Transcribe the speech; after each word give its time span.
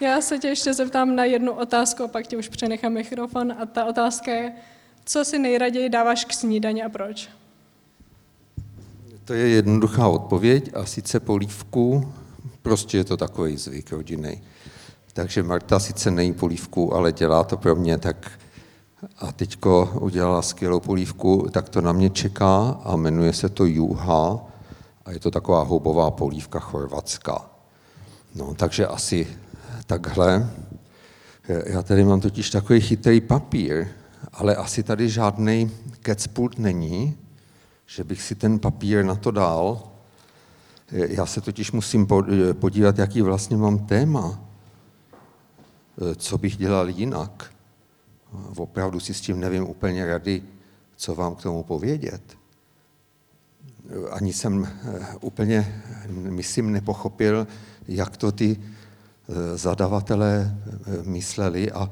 Já 0.00 0.20
se 0.20 0.38
tě 0.38 0.48
ještě 0.48 0.74
zeptám 0.74 1.16
na 1.16 1.24
jednu 1.24 1.52
otázku 1.52 2.02
a 2.02 2.08
pak 2.08 2.26
ti 2.26 2.36
už 2.36 2.48
přenechám 2.48 2.92
mikrofon. 2.92 3.54
A 3.58 3.66
ta 3.66 3.84
otázka 3.84 4.32
je, 4.32 4.52
co 5.04 5.24
si 5.24 5.38
nejraději 5.38 5.88
dáváš 5.88 6.24
k 6.24 6.32
snídani 6.32 6.82
a 6.82 6.88
proč? 6.88 7.28
To 9.24 9.34
je 9.34 9.48
jednoduchá 9.48 10.08
odpověď 10.08 10.70
a 10.74 10.84
sice 10.84 11.20
polívku, 11.20 12.12
prostě 12.62 12.96
je 12.96 13.04
to 13.04 13.16
takový 13.16 13.56
zvyk 13.56 13.92
rodinný. 13.92 14.42
Takže 15.12 15.42
Marta 15.42 15.78
sice 15.78 16.10
nejí 16.10 16.32
polívku, 16.32 16.94
ale 16.94 17.12
dělá 17.12 17.44
to 17.44 17.56
pro 17.56 17.76
mě, 17.76 17.98
tak 17.98 18.30
a 19.18 19.32
teďko 19.32 19.98
udělala 20.00 20.42
skvělou 20.42 20.80
polívku, 20.80 21.48
tak 21.50 21.68
to 21.68 21.80
na 21.80 21.92
mě 21.92 22.10
čeká 22.10 22.80
a 22.84 22.96
jmenuje 22.96 23.32
se 23.32 23.48
to 23.48 23.64
Juha 23.64 24.40
a 25.04 25.12
je 25.12 25.20
to 25.20 25.30
taková 25.30 25.62
houbová 25.62 26.10
polívka 26.10 26.60
chorvatská. 26.60 27.50
No, 28.34 28.54
takže 28.54 28.86
asi 28.86 29.26
takhle. 29.88 30.50
Já 31.66 31.82
tady 31.82 32.04
mám 32.04 32.20
totiž 32.20 32.50
takový 32.50 32.80
chytrý 32.80 33.20
papír, 33.20 33.86
ale 34.32 34.56
asi 34.56 34.82
tady 34.82 35.08
žádný 35.08 35.70
kecpult 36.00 36.58
není, 36.58 37.16
že 37.86 38.04
bych 38.04 38.22
si 38.22 38.34
ten 38.34 38.58
papír 38.58 39.04
na 39.04 39.14
to 39.14 39.30
dal. 39.30 39.82
Já 40.90 41.26
se 41.26 41.40
totiž 41.40 41.72
musím 41.72 42.06
podívat, 42.52 42.98
jaký 42.98 43.22
vlastně 43.22 43.56
mám 43.56 43.78
téma. 43.78 44.40
Co 46.16 46.38
bych 46.38 46.56
dělal 46.56 46.88
jinak. 46.88 47.52
Opravdu 48.56 49.00
si 49.00 49.14
s 49.14 49.20
tím 49.20 49.40
nevím 49.40 49.68
úplně 49.68 50.06
rady, 50.06 50.42
co 50.96 51.14
vám 51.14 51.34
k 51.34 51.42
tomu 51.42 51.62
povědět. 51.62 52.22
Ani 54.10 54.32
jsem 54.32 54.64
eh, 54.64 55.06
úplně, 55.20 55.82
myslím, 56.08 56.72
nepochopil, 56.72 57.46
jak 57.88 58.16
to 58.16 58.32
ty 58.32 58.56
zadavatelé 59.54 60.56
eh, 60.56 61.02
mysleli 61.02 61.72
a 61.72 61.90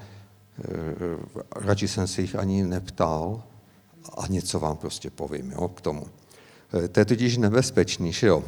radši 1.57 1.89
jsem 1.89 2.07
se 2.07 2.21
jich 2.21 2.37
ani 2.37 2.65
neptal 2.65 3.43
a 4.19 4.27
něco 4.27 4.61
vám 4.61 4.77
prostě 4.77 5.11
povím 5.11 5.53
jo, 5.53 5.69
k 5.69 5.81
tomu. 5.81 6.07
To 6.93 7.01
je 7.01 7.05
totiž 7.05 7.37
nebezpečný, 7.37 8.13
že 8.13 8.27
jo? 8.27 8.45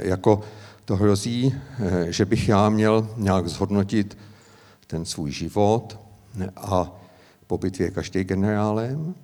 Jako 0.00 0.40
to 0.84 0.96
hrozí, 0.96 1.54
že 2.08 2.24
bych 2.24 2.48
já 2.48 2.68
měl 2.68 3.08
nějak 3.16 3.48
zhodnotit 3.48 4.18
ten 4.86 5.04
svůj 5.04 5.30
život 5.30 5.98
a 6.56 6.92
po 7.46 7.58
bitvě 7.58 7.90
každý 7.90 8.24
generálem. 8.24 9.14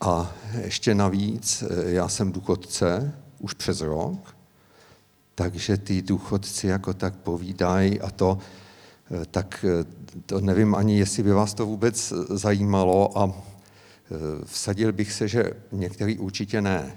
A 0.00 0.32
ještě 0.64 0.94
navíc, 0.94 1.64
já 1.86 2.08
jsem 2.08 2.32
důchodce 2.32 3.12
už 3.38 3.54
přes 3.54 3.80
rok, 3.80 4.34
takže 5.40 5.76
ty 5.76 6.02
důchodci 6.02 6.66
jako 6.66 6.94
tak 6.94 7.16
povídají 7.16 8.00
a 8.00 8.10
to, 8.10 8.38
tak 9.30 9.64
to 10.26 10.40
nevím 10.40 10.74
ani, 10.74 10.98
jestli 10.98 11.22
by 11.22 11.32
vás 11.32 11.54
to 11.54 11.66
vůbec 11.66 12.12
zajímalo 12.30 13.18
a 13.18 13.32
vsadil 14.44 14.92
bych 14.92 15.12
se, 15.12 15.28
že 15.28 15.52
některý 15.72 16.18
určitě 16.18 16.60
ne 16.60 16.96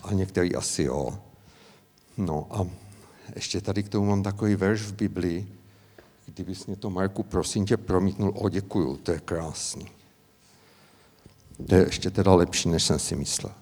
a 0.00 0.12
některý 0.12 0.54
asi 0.54 0.82
jo. 0.82 1.18
No 2.16 2.46
a 2.50 2.66
ještě 3.34 3.60
tady 3.60 3.82
k 3.82 3.88
tomu 3.88 4.06
mám 4.06 4.22
takový 4.22 4.54
verš 4.54 4.80
v 4.80 4.94
Biblii, 4.94 5.48
kdybys 6.26 6.66
mě 6.66 6.76
to, 6.76 6.90
Marku, 6.90 7.22
prosím 7.22 7.66
tě, 7.66 7.76
promítnul, 7.76 8.32
o 8.36 8.48
děkuju, 8.48 8.96
to 8.96 9.12
je 9.12 9.20
krásný. 9.20 9.86
To 11.68 11.74
je 11.74 11.84
ještě 11.84 12.10
teda 12.10 12.34
lepší, 12.34 12.68
než 12.68 12.82
jsem 12.82 12.98
si 12.98 13.16
myslel. 13.16 13.52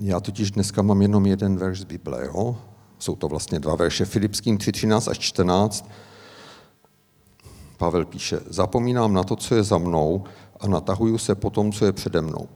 Já 0.00 0.20
totiž 0.20 0.50
dneska 0.50 0.82
mám 0.82 1.02
jenom 1.02 1.26
jeden 1.26 1.56
verš 1.56 1.80
z 1.80 1.84
Bible, 1.84 2.26
jo? 2.26 2.56
Jsou 2.98 3.16
to 3.16 3.28
vlastně 3.28 3.60
dva 3.60 3.74
verše, 3.74 4.04
Filipským 4.04 4.58
3.13 4.58 5.10
až 5.10 5.18
14. 5.18 5.90
Pavel 7.76 8.04
píše, 8.04 8.40
zapomínám 8.46 9.12
na 9.12 9.24
to, 9.24 9.36
co 9.36 9.54
je 9.54 9.62
za 9.62 9.78
mnou 9.78 10.24
a 10.60 10.66
natahuju 10.66 11.18
se 11.18 11.34
po 11.34 11.50
tom, 11.50 11.72
co 11.72 11.84
je 11.84 11.92
přede 11.92 12.20
mnou. 12.20 12.48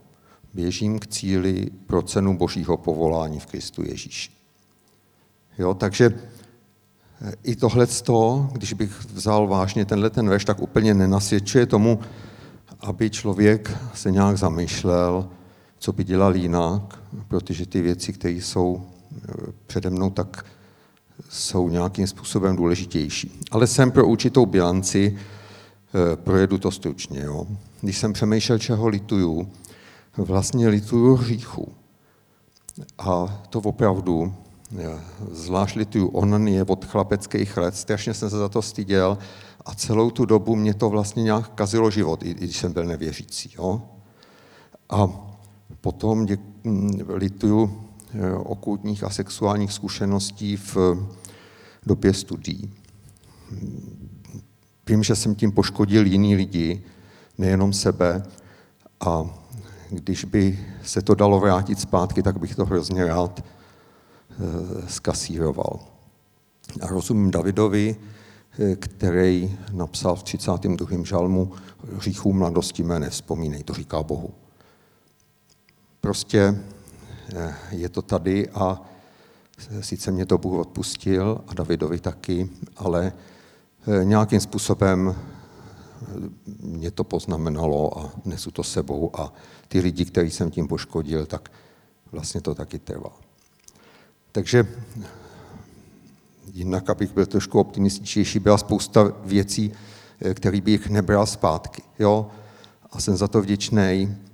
Běžím 0.54 0.98
k 0.98 1.06
cíli 1.06 1.70
pro 1.86 2.02
cenu 2.02 2.36
božího 2.36 2.76
povolání 2.76 3.40
v 3.40 3.46
Kristu 3.46 3.82
Ježíši. 3.82 4.30
Jo, 5.58 5.74
takže 5.74 6.20
i 7.42 7.56
tohle, 7.56 7.86
když 8.52 8.72
bych 8.72 9.04
vzal 9.04 9.46
vážně 9.46 9.84
tenhle 9.84 10.10
ten 10.10 10.28
verš, 10.28 10.44
tak 10.44 10.62
úplně 10.62 10.94
nenasvědčuje 10.94 11.66
tomu, 11.66 12.00
aby 12.80 13.10
člověk 13.10 13.78
se 13.94 14.10
nějak 14.10 14.38
zamýšlel, 14.38 15.28
co 15.78 15.92
by 15.92 16.04
dělal 16.04 16.36
jinak, 16.36 17.02
protože 17.28 17.66
ty 17.66 17.82
věci, 17.82 18.12
které 18.12 18.34
jsou 18.34 18.82
eh, 18.82 19.32
přede 19.66 19.90
mnou, 19.90 20.10
tak 20.10 20.44
jsou 21.28 21.68
nějakým 21.68 22.06
způsobem 22.06 22.56
důležitější. 22.56 23.40
Ale 23.50 23.66
jsem 23.66 23.90
pro 23.90 24.06
určitou 24.06 24.46
bilanci, 24.46 25.18
eh, 25.18 26.16
projedu 26.16 26.58
to 26.58 26.70
stručně. 26.70 27.20
Jo. 27.20 27.46
Když 27.80 27.98
jsem 27.98 28.12
přemýšlel, 28.12 28.58
čeho 28.58 28.88
lituju, 28.88 29.48
vlastně 30.16 30.68
lituju 30.68 31.14
hříchu. 31.14 31.72
A 32.98 33.42
to 33.50 33.58
opravdu 33.60 34.34
zvlášť 35.32 35.76
lituju 35.76 36.08
onanie 36.12 36.64
od 36.64 36.84
chlapeckých 36.84 37.56
let, 37.56 37.76
strašně 37.76 38.14
jsem 38.14 38.30
se 38.30 38.38
za 38.38 38.48
to 38.48 38.62
styděl 38.62 39.18
a 39.64 39.74
celou 39.74 40.10
tu 40.10 40.24
dobu 40.24 40.56
mě 40.56 40.74
to 40.74 40.90
vlastně 40.90 41.22
nějak 41.22 41.48
kazilo 41.54 41.90
život, 41.90 42.22
i 42.22 42.34
když 42.34 42.56
jsem 42.56 42.72
byl 42.72 42.84
nevěřící. 42.84 43.50
Jo? 43.58 43.82
A 44.90 45.08
potom 45.80 46.26
dě, 46.26 46.38
lituju 47.08 47.84
e, 48.14 48.32
okultních 48.32 49.04
a 49.04 49.10
sexuálních 49.10 49.72
zkušeností 49.72 50.56
v 50.56 50.76
době 51.86 52.14
studií. 52.14 52.70
Vím, 54.88 55.02
že 55.02 55.16
jsem 55.16 55.34
tím 55.34 55.52
poškodil 55.52 56.06
jiný 56.06 56.36
lidi, 56.36 56.82
nejenom 57.38 57.72
sebe, 57.72 58.22
a 59.00 59.24
když 59.90 60.24
by 60.24 60.58
se 60.82 61.02
to 61.02 61.14
dalo 61.14 61.40
vrátit 61.40 61.80
zpátky, 61.80 62.22
tak 62.22 62.38
bych 62.38 62.54
to 62.54 62.64
hrozně 62.64 63.04
rád 63.04 63.44
Eh, 64.40 64.88
skasíroval. 64.88 65.80
A 66.80 66.86
rozumím 66.86 67.30
Davidovi, 67.30 67.96
eh, 68.58 68.76
který 68.76 69.58
napsal 69.72 70.16
v 70.16 70.22
32. 70.22 71.04
žalmu 71.04 71.52
hříchů 71.96 72.32
mladosti 72.32 72.82
mé 72.82 73.00
nevzpomínej, 73.00 73.62
to 73.62 73.74
říká 73.74 74.02
Bohu. 74.02 74.30
Prostě 76.00 76.60
eh, 77.36 77.54
je 77.70 77.88
to 77.88 78.02
tady 78.02 78.48
a 78.48 78.80
sice 79.80 80.10
mě 80.10 80.26
to 80.26 80.38
Bůh 80.38 80.58
odpustil 80.58 81.40
a 81.48 81.54
Davidovi 81.54 82.00
taky, 82.00 82.50
ale 82.76 83.12
nějakým 84.04 84.40
způsobem 84.40 85.16
mě 86.60 86.90
to 86.90 87.04
poznamenalo 87.04 87.98
a 87.98 88.12
nesu 88.24 88.50
to 88.50 88.62
sebou 88.62 89.10
a 89.20 89.32
ty 89.68 89.80
lidi, 89.80 90.04
který 90.04 90.30
jsem 90.30 90.50
tím 90.50 90.68
poškodil, 90.68 91.26
tak 91.26 91.50
vlastně 92.12 92.40
to 92.40 92.54
taky 92.54 92.78
trvá. 92.78 93.10
Takže 94.32 94.66
jinak, 96.52 96.90
abych 96.90 97.12
byl 97.12 97.26
trošku 97.26 97.60
optimističtější, 97.60 98.38
byla 98.38 98.58
spousta 98.58 99.12
věcí, 99.24 99.72
eh, 100.20 100.34
které 100.34 100.60
bych 100.60 100.90
nebral 100.90 101.26
zpátky. 101.26 101.82
Jo? 101.98 102.30
A 102.90 103.00
jsem 103.00 103.16
za 103.16 103.28
to 103.28 103.42
vděčný, 103.42 103.80
eh, 103.80 104.27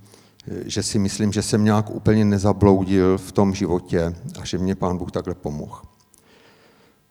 že 0.46 0.82
si 0.82 0.98
myslím, 0.98 1.32
že 1.32 1.42
jsem 1.42 1.64
nějak 1.64 1.90
úplně 1.90 2.24
nezabloudil 2.24 3.18
v 3.18 3.32
tom 3.32 3.54
životě 3.54 4.14
a 4.40 4.44
že 4.44 4.58
mě 4.58 4.74
pán 4.74 4.98
Bůh 4.98 5.10
takhle 5.10 5.34
pomohl. 5.34 5.80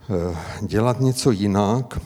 Eh, 0.10 0.36
dělat 0.62 1.00
něco 1.00 1.32
jinak, 1.32 2.00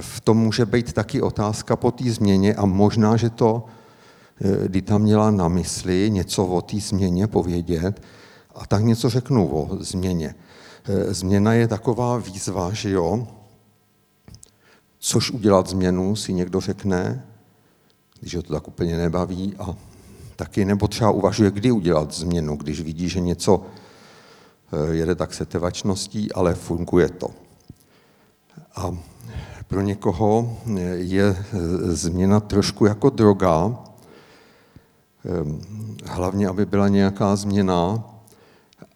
v 0.00 0.20
tom 0.20 0.38
může 0.38 0.66
být 0.66 0.92
taky 0.92 1.22
otázka 1.22 1.76
po 1.76 1.90
té 1.90 2.10
změně 2.10 2.54
a 2.54 2.66
možná, 2.66 3.16
že 3.16 3.30
to 3.30 3.64
Dita 4.68 4.98
měla 4.98 5.30
na 5.30 5.48
mysli 5.48 6.10
něco 6.10 6.46
o 6.46 6.60
té 6.62 6.80
změně 6.80 7.26
povědět, 7.26 8.02
a 8.54 8.66
tak 8.66 8.84
něco 8.84 9.10
řeknu 9.10 9.48
o 9.48 9.76
změně. 9.80 10.34
Změna 11.08 11.52
je 11.52 11.68
taková 11.68 12.16
výzva, 12.18 12.72
že 12.72 12.90
jo, 12.90 13.28
což 14.98 15.30
udělat 15.30 15.66
změnu, 15.66 16.16
si 16.16 16.32
někdo 16.32 16.60
řekne, 16.60 17.24
když 18.20 18.36
ho 18.36 18.42
to 18.42 18.52
tak 18.52 18.68
úplně 18.68 18.96
nebaví 18.96 19.54
a 19.58 19.76
taky 20.40 20.64
nebo 20.64 20.88
třeba 20.88 21.10
uvažuje, 21.10 21.50
kdy 21.50 21.70
udělat 21.70 22.14
změnu, 22.14 22.56
když 22.56 22.80
vidí, 22.80 23.08
že 23.08 23.20
něco 23.20 23.62
e, 24.72 24.94
jede 24.94 25.14
tak 25.14 25.34
setrvačností, 25.34 26.32
ale 26.32 26.54
funguje 26.54 27.08
to. 27.08 27.28
A 28.76 28.96
pro 29.68 29.80
někoho 29.80 30.56
je 30.96 31.24
e, 31.28 31.36
změna 31.92 32.40
trošku 32.40 32.86
jako 32.86 33.10
droga, 33.10 33.78
hlavně, 36.04 36.48
aby 36.48 36.66
byla 36.66 36.88
nějaká 36.88 37.36
změna, 37.36 38.04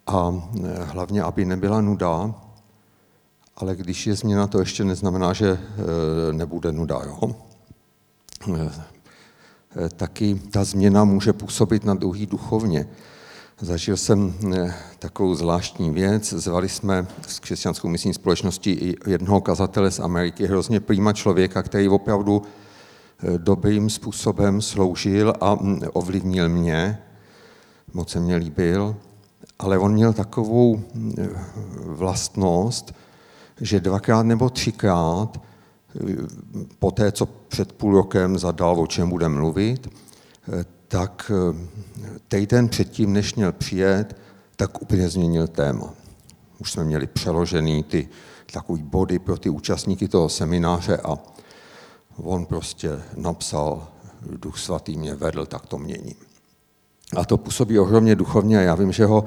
a 0.06 0.49
hlavně, 0.81 1.23
aby 1.23 1.44
nebyla 1.44 1.81
nuda, 1.81 2.35
ale 3.56 3.76
když 3.76 4.06
je 4.06 4.14
změna, 4.14 4.46
to 4.46 4.58
ještě 4.58 4.85
neznamená, 4.85 5.32
že 5.32 5.61
nebude 6.32 6.73
nuda. 6.73 7.00
Jo? 7.05 7.37
E, 9.76 9.88
taky 9.88 10.41
ta 10.50 10.65
změna 10.65 11.05
může 11.05 11.32
působit 11.32 11.85
na 11.85 11.94
druhý 11.94 12.26
duchovně. 12.26 12.87
Zažil 13.61 13.97
jsem 13.97 14.35
eh, 14.55 14.75
takovou 14.99 15.35
zvláštní 15.35 15.91
věc. 15.91 16.32
Zvali 16.32 16.69
jsme 16.69 17.06
z 17.26 17.41
křesťanskou 17.41 17.88
misijní 17.88 18.15
společnosti 18.15 18.71
i 18.71 19.11
jednoho 19.11 19.41
kazatele 19.41 19.91
z 19.91 20.00
Ameriky, 20.00 20.47
hrozně 20.47 20.81
prýma 20.81 21.12
člověka, 21.12 21.62
který 21.62 21.88
opravdu 21.88 22.43
eh, 22.43 23.38
dobrým 23.38 23.91
způsobem 23.91 24.62
sloužil 24.62 25.32
a 25.41 25.55
mm, 25.55 25.81
ovlivnil 25.93 26.49
mě. 26.49 26.99
Moc 27.93 28.11
se 28.11 28.20
mě 28.20 28.37
líbil. 28.37 28.97
Ale 29.59 29.79
on 29.79 29.93
měl 29.93 30.12
takovou 30.12 30.82
vlastnost, 31.77 32.94
že 33.61 33.81
dvakrát 33.81 34.23
nebo 34.23 34.50
třikrát 34.50 35.41
po 36.79 36.91
té, 36.91 37.12
co 37.12 37.26
před 37.26 37.73
půl 37.73 37.94
rokem 37.94 38.38
zadal, 38.38 38.81
o 38.81 38.87
čem 38.87 39.11
bude 39.11 39.29
mluvit, 39.29 39.88
tak 40.88 41.31
týden 42.29 42.69
předtím, 42.69 43.12
než 43.12 43.35
měl 43.35 43.52
přijet, 43.52 44.17
tak 44.56 44.82
úplně 44.82 45.08
změnil 45.08 45.49
téma. 45.49 45.94
Už 46.58 46.73
jsme 46.73 46.85
měli 46.85 47.06
přeložený 47.06 47.82
ty 47.82 48.08
takový 48.52 48.82
body 48.82 49.19
pro 49.19 49.38
ty 49.38 49.50
účastníky 49.50 50.08
toho 50.08 50.29
semináře 50.29 50.96
a 50.96 51.19
on 52.17 52.46
prostě 52.46 52.91
napsal, 53.17 53.88
Duch 54.37 54.58
Svatý 54.58 54.96
mě 54.96 55.14
vedl, 55.14 55.46
tak 55.46 55.67
to 55.67 55.79
měním. 55.79 56.14
A 57.17 57.25
to 57.25 57.37
působí 57.37 57.79
ohromně 57.79 58.17
duchovně 58.17 58.58
a 58.58 58.62
já 58.62 58.75
vím, 58.75 58.93
že 58.93 59.06
ho 59.06 59.25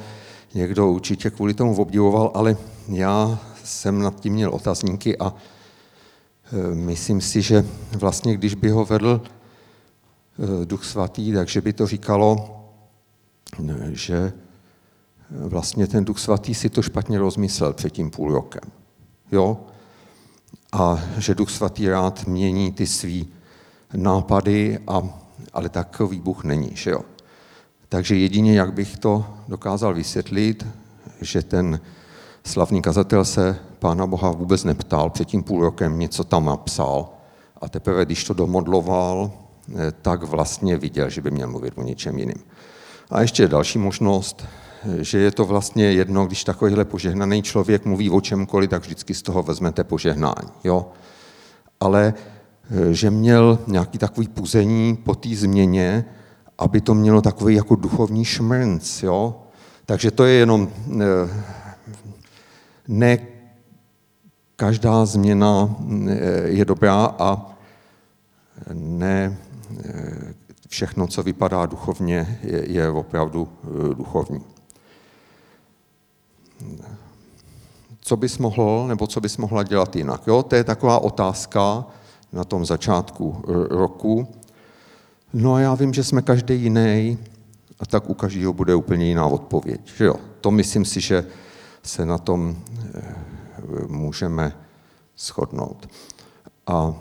někdo 0.54 0.88
určitě 0.88 1.30
kvůli 1.30 1.54
tomu 1.54 1.76
obdivoval, 1.76 2.32
ale 2.34 2.58
já 2.90 3.40
jsem 3.64 4.00
nad 4.00 4.20
tím 4.20 4.34
měl 4.34 4.54
otazníky 4.54 5.18
a 5.18 5.34
myslím 6.74 7.22
si, 7.22 7.42
že 7.42 7.66
vlastně, 7.98 8.38
když 8.38 8.56
by 8.56 8.70
ho 8.70 8.86
vedl 8.86 9.22
e, 9.22 10.66
Duch 10.66 10.86
Svatý, 10.86 11.34
takže 11.34 11.62
by 11.62 11.74
to 11.74 11.88
říkalo, 11.88 12.54
že 13.88 14.34
vlastně 15.30 15.88
ten 15.88 16.06
Duch 16.06 16.20
Svatý 16.20 16.54
si 16.54 16.70
to 16.70 16.82
špatně 16.82 17.20
rozmyslel 17.20 17.74
před 17.74 17.90
tím 17.90 18.12
půl 18.12 18.34
rokem. 18.34 18.62
Jo? 19.32 19.58
A 20.72 21.04
že 21.18 21.36
Duch 21.36 21.52
Svatý 21.52 21.90
rád 21.90 22.28
mění 22.28 22.72
ty 22.72 22.88
svý 22.88 23.28
nápady, 23.96 24.80
a, 24.88 25.04
ale 25.54 25.70
takový 25.70 26.20
Bůh 26.20 26.44
není. 26.44 26.72
Že 26.74 26.92
jo? 26.92 27.02
Takže 27.90 28.16
jedině, 28.16 28.56
jak 28.56 28.74
bych 28.74 28.98
to 28.98 29.26
dokázal 29.48 29.94
vysvětlit, 29.94 30.66
že 31.22 31.44
ten 31.44 31.80
slavný 32.44 32.82
kazatel 32.82 33.26
se 33.26 33.60
Pána 33.80 34.08
Boha 34.08 34.32
vůbec 34.32 34.64
neptal, 34.64 35.10
před 35.10 35.26
tím 35.26 35.44
půl 35.44 35.62
rokem 35.62 36.00
něco 36.00 36.24
tam 36.24 36.46
napsal 36.46 37.10
a 37.62 37.70
teprve, 37.70 38.06
když 38.06 38.24
to 38.24 38.34
domodloval, 38.34 39.32
eh, 39.32 39.92
tak 40.02 40.24
vlastně 40.24 40.78
viděl, 40.78 41.10
že 41.10 41.22
by 41.22 41.32
měl 41.32 41.48
mluvit 41.48 41.74
o 41.78 41.84
něčem 41.84 42.18
jiným. 42.18 42.44
A 43.10 43.22
ještě 43.22 43.48
další 43.48 43.80
možnost, 43.80 44.46
že 45.02 45.20
je 45.20 45.32
to 45.32 45.46
vlastně 45.46 45.86
jedno, 45.86 46.26
když 46.26 46.44
takovýhle 46.44 46.86
požehnaný 46.86 47.44
člověk 47.44 47.86
mluví 47.86 48.10
o 48.10 48.22
čemkoliv, 48.22 48.70
tak 48.70 48.82
vždycky 48.82 49.14
z 49.14 49.22
toho 49.22 49.44
vezmete 49.44 49.84
požehnání. 49.84 50.50
Jo? 50.64 50.86
Ale 51.80 52.14
eh, 52.72 52.94
že 52.94 53.12
měl 53.12 53.60
nějaký 53.68 53.98
takový 53.98 54.28
puzení 54.28 54.96
po 54.96 55.16
té 55.16 55.30
změně, 55.36 56.06
aby 56.58 56.82
to 56.82 56.94
mělo 56.94 57.22
takový 57.22 57.56
jako 57.56 57.76
duchovní 57.76 58.26
šmrnc. 58.26 59.04
Jo? 59.04 59.36
Takže 59.86 60.12
to 60.12 60.26
je 60.26 60.34
jenom 60.34 60.70
eh, 61.02 61.44
ne 62.88 63.18
každá 64.58 65.06
změna 65.06 65.76
eh, 66.10 66.20
je 66.46 66.66
dobrá 66.66 67.06
a 67.20 67.52
ne 68.74 69.38
eh, 69.86 70.34
všechno, 70.70 71.08
co 71.08 71.24
vypadá 71.24 71.66
duchovně, 71.66 72.40
je, 72.44 72.90
opravdu 72.90 73.48
eh, 73.64 73.96
duchovní. 73.96 74.42
Co 78.02 78.18
bys 78.18 78.38
mohl, 78.38 78.88
nebo 78.88 79.08
co 79.08 79.22
bys 79.22 79.38
mohla 79.38 79.64
dělat 79.64 79.96
jinak? 79.96 80.28
Jo? 80.28 80.44
To 80.44 80.56
je 80.56 80.64
taková 80.64 81.00
otázka 81.00 81.86
na 82.34 82.44
tom 82.44 82.66
začátku 82.66 83.44
roku. 83.70 84.28
No 85.34 85.54
a 85.54 85.60
já 85.60 85.74
vím, 85.74 85.94
že 85.94 86.04
jsme 86.04 86.22
každý 86.22 86.62
jiný, 86.62 87.18
a 87.80 87.86
tak 87.86 88.10
u 88.10 88.14
každého 88.14 88.54
bude 88.54 88.76
úplně 88.76 89.06
jiná 89.06 89.26
odpověď. 89.26 89.82
Že 89.98 90.06
jo? 90.06 90.16
To 90.42 90.52
myslím 90.52 90.86
si, 90.86 91.02
že 91.02 91.26
se 91.84 92.06
na 92.06 92.18
tom 92.18 92.56
můžeme 93.88 94.58
shodnout. 95.18 95.90
A 96.68 96.94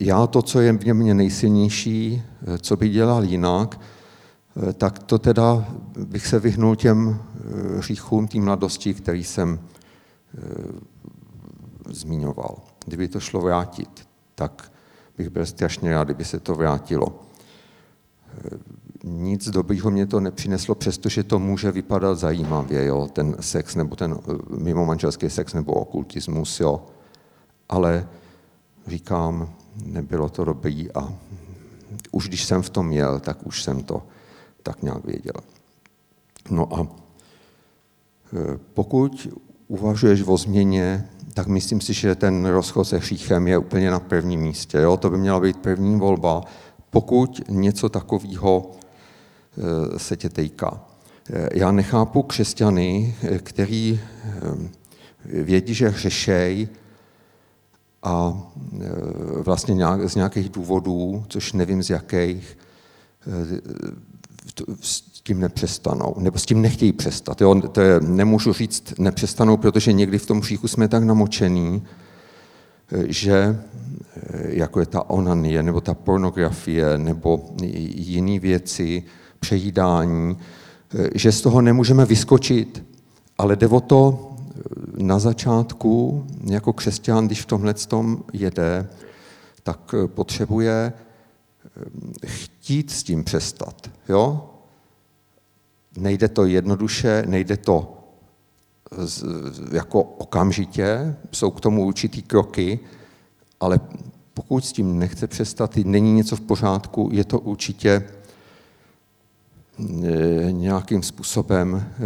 já 0.00 0.26
to, 0.26 0.42
co 0.42 0.60
je 0.60 0.72
v 0.72 0.94
mě 0.94 1.14
nejsilnější, 1.14 2.22
eh, 2.42 2.58
co 2.58 2.76
bych 2.76 2.92
dělal 2.92 3.24
jinak, 3.24 3.80
eh, 4.68 4.72
tak 4.72 4.98
to 4.98 5.18
teda 5.18 5.64
bych 5.96 6.26
se 6.26 6.38
vyhnul 6.38 6.76
těm 6.76 7.22
hříchům, 7.76 8.28
tým 8.28 8.44
mladosti, 8.44 8.94
který 8.94 9.24
jsem 9.24 9.60
zmiňoval. 11.88 12.58
Kdyby 12.86 13.08
to 13.08 13.20
šlo 13.20 13.40
vrátit, 13.40 14.08
tak 14.34 14.72
bych 15.18 15.28
byl 15.28 15.46
strašně 15.46 15.90
rád, 15.90 16.04
kdyby 16.04 16.24
se 16.24 16.40
to 16.40 16.54
vrátilo 16.54 17.20
nic 19.04 19.48
dobrýho 19.48 19.90
mě 19.90 20.06
to 20.06 20.20
nepřineslo, 20.20 20.74
přestože 20.74 21.22
to 21.22 21.38
může 21.38 21.72
vypadat 21.72 22.14
zajímavě, 22.14 22.86
jo, 22.86 23.08
ten 23.12 23.36
sex 23.40 23.74
nebo 23.74 23.96
ten 23.96 24.18
eh, 24.18 24.32
mimo 24.56 24.86
manželský 24.86 25.30
sex 25.30 25.54
nebo 25.54 25.72
okultismus, 25.72 26.60
jo. 26.60 26.86
Ale 27.68 28.08
říkám, 28.86 29.52
nebylo 29.84 30.28
to 30.28 30.44
dobrý 30.44 30.92
a 30.92 31.12
už 32.10 32.28
když 32.28 32.44
jsem 32.44 32.62
v 32.62 32.70
tom 32.70 32.92
jel, 32.92 33.20
tak 33.20 33.46
už 33.46 33.62
jsem 33.62 33.82
to 33.82 34.02
tak 34.62 34.82
nějak 34.82 35.04
věděl. 35.04 35.40
No 36.50 36.74
a 36.74 36.86
eh, 36.86 38.58
pokud 38.74 39.28
uvažuješ 39.68 40.22
o 40.26 40.36
změně, 40.36 41.08
tak 41.34 41.46
myslím 41.46 41.80
si, 41.80 41.94
že 41.94 42.14
ten 42.14 42.46
rozchod 42.46 42.88
se 42.88 42.98
hříchem 42.98 43.48
je 43.48 43.58
úplně 43.58 43.90
na 43.90 44.00
prvním 44.00 44.40
místě. 44.40 44.78
Jo? 44.78 44.96
To 44.96 45.10
by 45.10 45.18
měla 45.18 45.40
být 45.40 45.56
první 45.56 45.98
volba, 45.98 46.42
pokud 46.90 47.40
něco 47.48 47.88
takového 47.88 48.70
se 49.96 50.16
tě 50.16 50.28
týká. 50.28 50.80
Eh, 51.32 51.48
já 51.54 51.72
nechápu 51.72 52.22
křesťany, 52.22 53.14
eh, 53.22 53.38
který 53.38 54.00
vědí, 55.24 55.74
že 55.74 55.88
hřešej 55.88 56.68
a 58.02 58.42
vlastně 59.36 59.76
z 60.06 60.14
nějakých 60.14 60.48
důvodů, 60.48 61.24
což 61.28 61.52
nevím 61.52 61.82
z 61.82 61.90
jakých, 61.90 62.58
s 64.80 65.00
tím 65.00 65.40
nepřestanou, 65.40 66.14
nebo 66.18 66.38
s 66.38 66.46
tím 66.46 66.62
nechtějí 66.62 66.92
přestat. 66.92 67.40
Jo? 67.40 67.60
To 67.72 67.80
je, 67.80 68.00
nemůžu 68.00 68.52
říct 68.52 68.98
nepřestanou, 68.98 69.56
protože 69.56 69.92
někdy 69.92 70.18
v 70.18 70.26
tom 70.26 70.40
hříchu 70.40 70.68
jsme 70.68 70.88
tak 70.88 71.02
namočení, 71.02 71.82
že 73.06 73.60
jako 74.48 74.80
je 74.80 74.86
ta 74.86 75.10
onanie, 75.10 75.62
nebo 75.62 75.80
ta 75.80 75.94
pornografie, 75.94 76.98
nebo 76.98 77.54
jiné 77.94 78.38
věci, 78.38 79.02
přejídání, 79.40 80.36
že 81.14 81.32
z 81.32 81.40
toho 81.40 81.62
nemůžeme 81.62 82.04
vyskočit, 82.04 82.84
ale 83.38 83.56
jde 83.56 83.66
o 83.66 83.80
to 83.80 84.30
na 84.96 85.18
začátku, 85.18 86.24
jako 86.44 86.72
křesťan, 86.72 87.26
když 87.26 87.42
v 87.42 87.46
tomhle 87.46 87.74
tom 87.74 88.22
jede, 88.32 88.88
tak 89.62 89.94
potřebuje 90.06 90.92
eh, 90.92 92.26
chtít 92.26 92.90
s 92.90 93.02
tím 93.02 93.24
přestat. 93.24 93.90
Jo? 94.08 94.50
Nejde 95.96 96.28
to 96.28 96.44
jednoduše, 96.44 97.24
nejde 97.26 97.56
to 97.56 97.96
jako 99.72 100.02
okamžitě, 100.02 101.16
jsou 101.32 101.50
k 101.50 101.60
tomu 101.60 101.86
určitý 101.86 102.22
kroky, 102.22 102.80
ale 103.60 103.80
pokud 104.34 104.64
s 104.64 104.72
tím 104.72 104.98
nechce 104.98 105.26
přestat, 105.26 105.76
není 105.76 106.12
něco 106.12 106.36
v 106.36 106.40
pořádku, 106.40 107.08
je 107.12 107.24
to 107.24 107.38
určitě 107.38 107.90
Eh, 107.98 108.19
nějakým 110.50 111.02
způsobem 111.02 111.84
eh, 111.84 111.98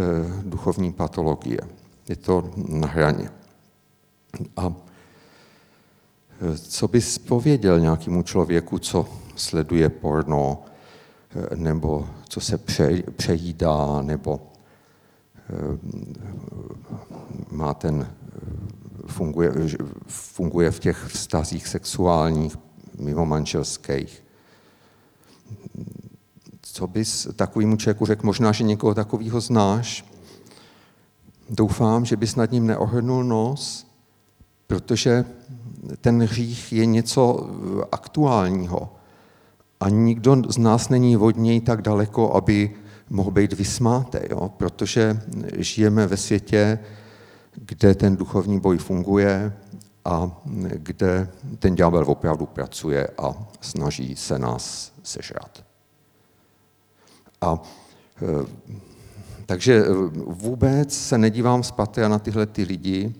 duchovní 0.44 0.92
patologie. 0.92 1.60
Je 2.08 2.16
to 2.16 2.50
na 2.56 2.88
hraně. 2.88 3.30
A 4.56 4.74
eh, 6.40 6.58
co 6.58 6.88
bys 6.88 7.18
pověděl 7.18 7.80
nějakému 7.80 8.22
člověku, 8.22 8.78
co 8.78 9.08
sleduje 9.36 9.88
porno, 9.88 10.62
nebo 11.54 12.08
co 12.28 12.40
se 12.40 12.58
přejídá, 13.16 14.02
nebo 14.02 14.40
má 17.50 17.74
ten, 17.74 18.14
funguje, 19.06 19.52
funguje 20.06 20.70
v 20.70 20.80
těch 20.80 21.04
vztazích 21.04 21.68
sexuálních, 21.68 22.56
mimo 22.98 23.26
manželských, 23.26 24.22
co 26.74 26.86
bys 26.86 27.28
takovému 27.36 27.76
člověku 27.76 28.06
řekl? 28.06 28.26
Možná, 28.26 28.52
že 28.52 28.64
někoho 28.64 28.94
takového 28.94 29.40
znáš. 29.40 30.04
Doufám, 31.50 32.04
že 32.04 32.16
bys 32.16 32.36
nad 32.36 32.52
ním 32.52 32.66
neohrnul 32.66 33.24
nos, 33.24 33.86
protože 34.66 35.24
ten 36.00 36.22
hřích 36.22 36.72
je 36.72 36.86
něco 36.86 37.50
aktuálního. 37.92 38.92
A 39.80 39.88
nikdo 39.88 40.36
z 40.48 40.58
nás 40.58 40.88
není 40.88 41.16
od 41.16 41.36
něj 41.36 41.60
tak 41.60 41.82
daleko, 41.82 42.34
aby 42.34 42.76
mohl 43.10 43.30
být 43.30 43.52
vysmáté, 43.52 44.26
jo? 44.30 44.50
protože 44.56 45.20
žijeme 45.56 46.06
ve 46.06 46.16
světě, 46.16 46.78
kde 47.54 47.94
ten 47.94 48.16
duchovní 48.16 48.60
boj 48.60 48.78
funguje 48.78 49.52
a 50.04 50.42
kde 50.74 51.28
ten 51.58 51.74
ďábel 51.74 52.04
opravdu 52.06 52.46
pracuje 52.46 53.08
a 53.18 53.34
snaží 53.60 54.16
se 54.16 54.38
nás 54.38 54.92
sežrat. 55.02 55.73
A 57.44 57.62
e, 58.22 58.46
takže 59.46 59.84
vůbec 60.26 60.94
se 60.94 61.18
nedívám 61.18 61.62
zpátky 61.62 62.00
na 62.00 62.18
tyhle 62.18 62.46
ty 62.46 62.62
lidi, 62.62 63.14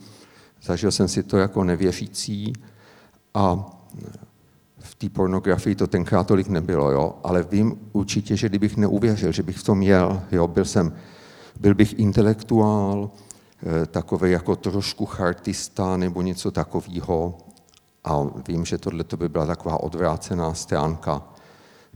zažil 0.63 0.91
jsem 0.91 1.09
si 1.09 1.23
to 1.23 1.39
jako 1.39 1.65
nevěřící 1.65 2.53
a 3.35 3.71
v 4.79 4.95
té 4.95 5.09
pornografii 5.09 5.75
to 5.75 5.87
tenkrát 5.87 6.27
tolik 6.27 6.49
nebylo, 6.49 6.91
jo? 6.91 7.15
ale 7.25 7.43
vím 7.43 7.79
určitě, 7.93 8.37
že 8.37 8.49
kdybych 8.49 8.77
neuvěřil, 8.77 9.33
že 9.33 9.43
bych 9.43 9.59
v 9.59 9.65
tom 9.65 9.83
jel, 9.83 10.23
jo? 10.33 10.49
Byl, 10.49 10.65
jsem, 10.65 10.93
byl 11.61 11.75
bych 11.75 11.99
intelektuál, 11.99 13.11
eh, 13.63 13.87
takový 13.87 14.31
jako 14.31 14.57
trošku 14.57 15.07
chartista 15.07 15.97
nebo 15.97 16.23
něco 16.23 16.51
takového 16.51 17.39
a 18.05 18.27
vím, 18.49 18.65
že 18.65 18.79
tohle 18.79 19.05
by 19.17 19.29
byla 19.29 19.47
taková 19.47 19.83
odvrácená 19.83 20.55
stránka 20.55 21.34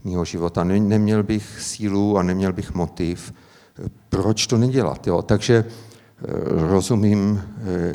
mého 0.03 0.25
života. 0.25 0.63
Neměl 0.63 1.23
bych 1.23 1.61
sílu 1.61 2.17
a 2.17 2.23
neměl 2.23 2.53
bych 2.53 2.73
motiv, 2.73 3.33
eh, 3.33 3.89
proč 4.09 4.47
to 4.47 4.57
nedělat. 4.57 5.07
Jo? 5.07 5.21
Takže 5.21 5.65
eh, 5.65 6.25
rozumím 6.47 7.41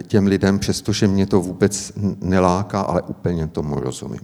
těm 0.06 0.26
lidem, 0.26 0.58
přestože 0.58 1.08
mě 1.08 1.26
to 1.26 1.40
vůbec 1.40 1.92
neláká, 2.20 2.80
ale 2.80 3.02
úplně 3.02 3.46
tomu 3.46 3.80
rozumím. 3.80 4.20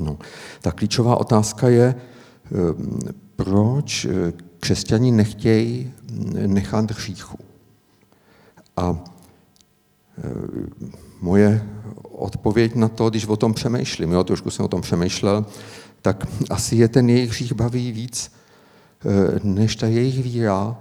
No, 0.00 0.18
ta 0.60 0.72
klíčová 0.72 1.16
otázka 1.16 1.68
je, 1.68 1.94
ehm, 1.94 2.98
proč 3.36 4.04
eh, 4.04 4.32
křesťani 4.60 5.10
nechtějí 5.10 5.92
nechat 6.46 6.90
hříchu. 6.90 7.38
A 8.76 9.04
eh, 10.18 10.30
moje 11.20 11.68
odpověď 12.02 12.74
na 12.74 12.88
to, 12.88 13.10
když 13.10 13.26
o 13.26 13.36
tom 13.36 13.54
přemýšlím, 13.54 14.12
jo, 14.12 14.24
trošku 14.24 14.50
jsem 14.50 14.64
o 14.64 14.68
tom 14.68 14.80
přemýšlel, 14.80 15.46
tak 16.02 16.26
asi 16.50 16.76
je 16.76 16.88
ten 16.88 17.10
jejich 17.10 17.30
hřích 17.30 17.52
baví 17.52 17.92
víc, 17.92 18.32
eh, 19.04 19.40
než 19.42 19.76
ta 19.76 19.86
jejich 19.86 20.22
víra, 20.22 20.78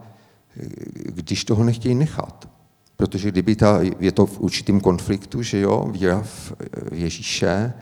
když 1.06 1.46
toho 1.46 1.63
nechtějí 1.63 1.96
nechat. 1.96 2.50
Protože 2.98 3.32
kdyby 3.32 3.56
ta, 3.56 3.80
je 4.00 4.12
to 4.12 4.25
v 4.25 4.40
určitém 4.40 4.80
konfliktu, 4.80 5.44
že 5.44 5.60
jo, 5.60 5.90
víra 5.92 6.22
v 6.24 6.54
Ježíše, 6.92 7.74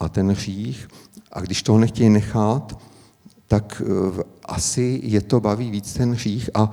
a 0.00 0.08
ten 0.08 0.30
hřích. 0.30 0.88
A 1.32 1.40
když 1.40 1.62
toho 1.62 1.78
nechtějí 1.78 2.10
nechat, 2.10 2.78
tak 3.48 3.82
eh, 3.84 4.22
asi 4.44 5.00
je 5.02 5.20
to 5.20 5.40
baví 5.40 5.70
víc 5.70 5.92
ten 5.94 6.12
hřích 6.12 6.50
a 6.54 6.70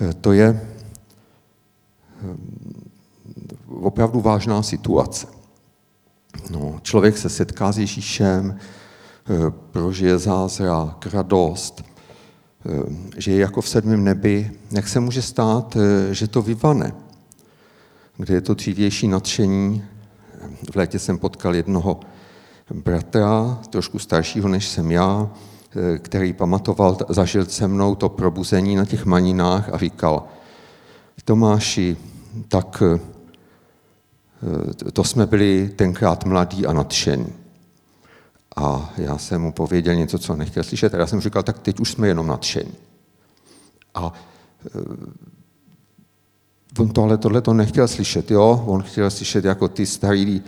eh, 0.00 0.14
to 0.14 0.32
je 0.32 0.48
eh, 0.48 2.36
opravdu 3.68 4.20
vážná 4.20 4.62
situace. 4.62 5.26
No, 6.50 6.80
člověk 6.82 7.18
se 7.18 7.28
setká 7.28 7.72
s 7.72 7.78
Ježíšem, 7.78 8.58
prožije 9.70 10.18
zázrak, 10.18 11.06
radost, 11.12 11.84
že 13.16 13.32
je 13.32 13.38
jako 13.38 13.60
v 13.60 13.68
sedmém 13.68 14.04
nebi. 14.04 14.50
Jak 14.70 14.88
se 14.88 15.00
může 15.00 15.22
stát, 15.22 15.76
že 16.10 16.28
to 16.28 16.42
vyvane? 16.42 16.92
Kde 18.16 18.34
je 18.34 18.40
to 18.40 18.54
dřívější 18.54 19.08
nadšení? 19.08 19.84
V 20.72 20.76
létě 20.76 20.98
jsem 20.98 21.18
potkal 21.18 21.54
jednoho 21.54 22.00
bratra, 22.74 23.58
trošku 23.70 23.98
staršího 23.98 24.48
než 24.48 24.68
jsem 24.68 24.90
já, 24.90 25.30
eh, 25.94 25.98
který 25.98 26.32
pamatoval, 26.32 26.96
zažil 27.08 27.44
se 27.44 27.68
mnou 27.68 27.94
to 27.94 28.08
probuzení 28.08 28.76
na 28.76 28.84
těch 28.84 29.04
maninách 29.04 29.68
a 29.72 29.78
říkal, 29.78 30.24
Tomáši, 31.24 31.96
tak 32.48 32.82
eh, 32.82 33.00
to 34.92 35.04
jsme 35.04 35.26
byli 35.26 35.72
tenkrát 35.76 36.24
mladí 36.24 36.66
a 36.66 36.72
nadšení. 36.72 37.39
A 38.56 38.92
já 38.96 39.18
jsem 39.18 39.42
mu 39.42 39.52
pověděl 39.52 39.94
něco, 39.94 40.18
co 40.18 40.36
nechtěl 40.36 40.64
slyšet, 40.64 40.94
a 40.94 40.98
já 40.98 41.06
jsem 41.06 41.20
říkal, 41.20 41.42
tak 41.42 41.58
teď 41.58 41.80
už 41.80 41.90
jsme 41.90 42.08
jenom 42.08 42.26
nadšení. 42.26 42.74
A 43.94 44.12
eh, 44.66 44.80
on 46.78 46.88
tohle, 46.88 47.18
tohle 47.18 47.40
to 47.40 47.54
nechtěl 47.54 47.88
slyšet, 47.88 48.30
jo? 48.30 48.64
On 48.66 48.82
chtěl 48.82 49.10
slyšet 49.10 49.44
jako 49.44 49.68
ty 49.68 49.86
starý 49.86 50.42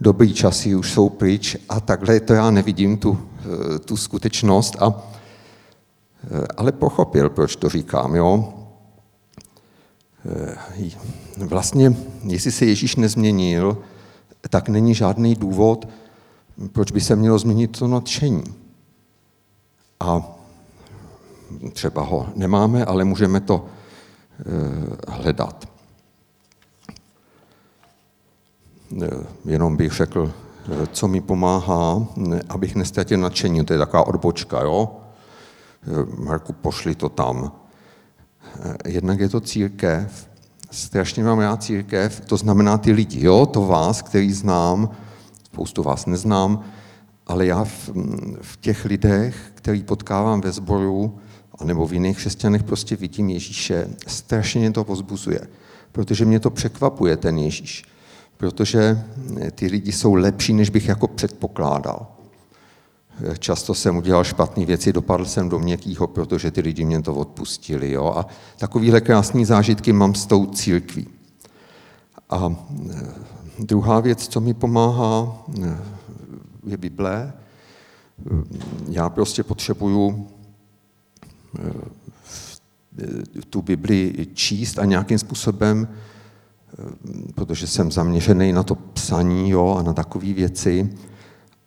dobrý 0.00 0.34
časy 0.34 0.74
už 0.74 0.92
jsou 0.92 1.08
pryč 1.08 1.56
a 1.68 1.80
takhle 1.80 2.20
to 2.20 2.34
já 2.34 2.50
nevidím, 2.50 2.98
tu, 2.98 3.18
eh, 3.38 3.78
tu 3.78 3.96
skutečnost. 3.96 4.76
A, 4.82 5.02
eh, 6.24 6.46
ale 6.56 6.72
pochopil, 6.72 7.30
proč 7.30 7.56
to 7.56 7.68
říkám. 7.68 8.14
Jo? 8.14 8.54
Vlastně, 11.36 11.96
jestli 12.24 12.52
se 12.52 12.64
Ježíš 12.66 12.96
nezměnil, 12.96 13.78
tak 14.50 14.68
není 14.68 14.94
žádný 14.94 15.34
důvod, 15.34 15.88
proč 16.72 16.92
by 16.92 17.00
se 17.00 17.16
mělo 17.16 17.38
změnit 17.38 17.78
to 17.78 17.88
nadšení. 17.88 18.44
A 20.00 20.22
třeba 21.72 22.02
ho 22.02 22.28
nemáme, 22.36 22.84
ale 22.84 23.04
můžeme 23.04 23.40
to 23.40 23.66
hledat. 25.08 25.68
Eh, 29.02 29.08
jenom 29.44 29.76
bych 29.76 29.92
řekl, 29.92 30.32
eh, 30.32 30.86
co 30.92 31.08
mi 31.08 31.20
pomáhá, 31.20 32.06
abych 32.48 32.74
nestratil 32.74 33.18
nadšení. 33.18 33.64
To 33.64 33.72
je 33.72 33.78
taková 33.78 34.06
odbočka, 34.06 34.60
jo? 34.60 34.96
Eh, 35.82 36.22
Marku, 36.22 36.52
pošli 36.52 36.94
to 36.94 37.08
tam. 37.08 37.52
Jednak 38.84 39.20
je 39.20 39.28
to 39.28 39.40
církev, 39.40 40.28
strašně 40.70 41.24
mám 41.24 41.38
rád 41.38 41.62
církev, 41.62 42.20
to 42.20 42.36
znamená 42.36 42.78
ty 42.78 42.92
lidi, 42.92 43.26
jo? 43.26 43.46
To 43.46 43.66
vás, 43.66 44.02
který 44.02 44.32
znám, 44.32 44.90
spoustu 45.54 45.82
vás 45.82 46.06
neznám, 46.06 46.64
ale 47.26 47.46
já 47.46 47.64
v, 47.64 47.90
v 48.42 48.56
těch 48.60 48.84
lidech, 48.84 49.36
který 49.54 49.82
potkávám 49.82 50.40
ve 50.40 50.52
sboru, 50.52 51.18
nebo 51.64 51.86
v 51.86 51.92
jiných 51.92 52.16
křesťanech 52.16 52.62
prostě 52.62 52.96
vidím 52.96 53.30
Ježíše, 53.30 53.88
strašně 54.06 54.60
mě 54.60 54.70
to 54.70 54.84
pozbuzuje, 54.84 55.40
protože 55.92 56.24
mě 56.24 56.40
to 56.40 56.50
překvapuje, 56.50 57.16
ten 57.16 57.38
Ježíš 57.38 57.84
protože 58.36 59.04
eh, 59.40 59.50
ty 59.50 59.66
lidi 59.66 59.92
jsou 59.92 60.14
lepší, 60.14 60.52
než 60.52 60.70
bych 60.70 60.88
jako 60.88 61.08
předpokládal. 61.08 62.06
Eh, 63.24 63.38
často 63.38 63.74
jsem 63.74 63.96
udělal 63.96 64.24
špatné 64.24 64.66
věci, 64.66 64.92
dopadl 64.92 65.24
jsem 65.24 65.48
do 65.48 65.58
měkkýho, 65.58 66.06
protože 66.06 66.50
ty 66.50 66.60
lidi 66.60 66.84
mě 66.84 67.02
to 67.02 67.14
odpustili. 67.14 67.92
Jo? 67.92 68.14
A 68.16 68.26
takovýhle 68.58 69.00
krásné 69.00 69.46
zážitky 69.46 69.92
mám 69.92 70.14
s 70.14 70.26
tou 70.26 70.46
církví. 70.46 71.08
A 72.30 72.56
eh, 72.90 73.33
druhá 73.58 74.00
věc, 74.00 74.28
co 74.28 74.40
mi 74.40 74.54
pomáhá, 74.54 75.44
je 76.66 76.76
Bible. 76.76 77.32
Já 78.88 79.08
prostě 79.08 79.42
potřebuju 79.42 80.28
tu 83.50 83.62
Bibli 83.62 84.26
číst 84.34 84.78
a 84.78 84.84
nějakým 84.84 85.18
způsobem 85.18 85.88
protože 87.34 87.66
jsem 87.66 87.92
zaměřený 87.92 88.52
na 88.52 88.62
to 88.62 88.74
psaní 88.74 89.50
jo, 89.50 89.76
a 89.78 89.82
na 89.82 89.92
takové 89.92 90.32
věci 90.32 90.90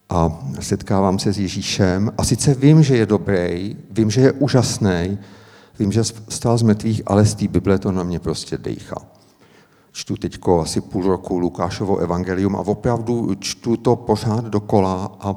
a 0.09 0.47
setkávám 0.59 1.19
se 1.19 1.33
s 1.33 1.39
Ježíšem 1.39 2.11
a 2.17 2.23
sice 2.23 2.53
vím, 2.53 2.83
že 2.83 2.97
je 2.97 3.05
dobrý, 3.05 3.77
vím, 3.91 4.11
že 4.11 4.21
je 4.21 4.31
úžasný, 4.31 5.17
vím, 5.79 5.91
že 5.91 6.03
stál 6.29 6.57
z 6.57 6.61
mrtvých, 6.61 7.01
ale 7.05 7.25
z 7.25 7.35
té 7.35 7.47
Bible 7.47 7.79
to 7.79 7.91
na 7.91 8.03
mě 8.03 8.19
prostě 8.19 8.57
dejchá. 8.57 9.16
Čtu 9.97 10.17
teď 10.17 10.39
asi 10.61 10.81
půl 10.81 11.03
roku 11.03 11.39
Lukášovo 11.39 11.97
evangelium 11.97 12.55
a 12.55 12.59
opravdu 12.59 13.35
čtu 13.39 13.77
to 13.77 13.95
pořád 13.95 14.45
dokola 14.45 15.17
a 15.19 15.35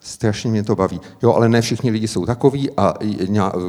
Strašně 0.00 0.50
mě 0.50 0.62
to 0.62 0.76
baví. 0.76 1.00
Jo, 1.22 1.32
ale 1.32 1.48
ne 1.48 1.60
všichni 1.60 1.90
lidi 1.90 2.08
jsou 2.08 2.26
takový 2.26 2.70
a 2.76 2.94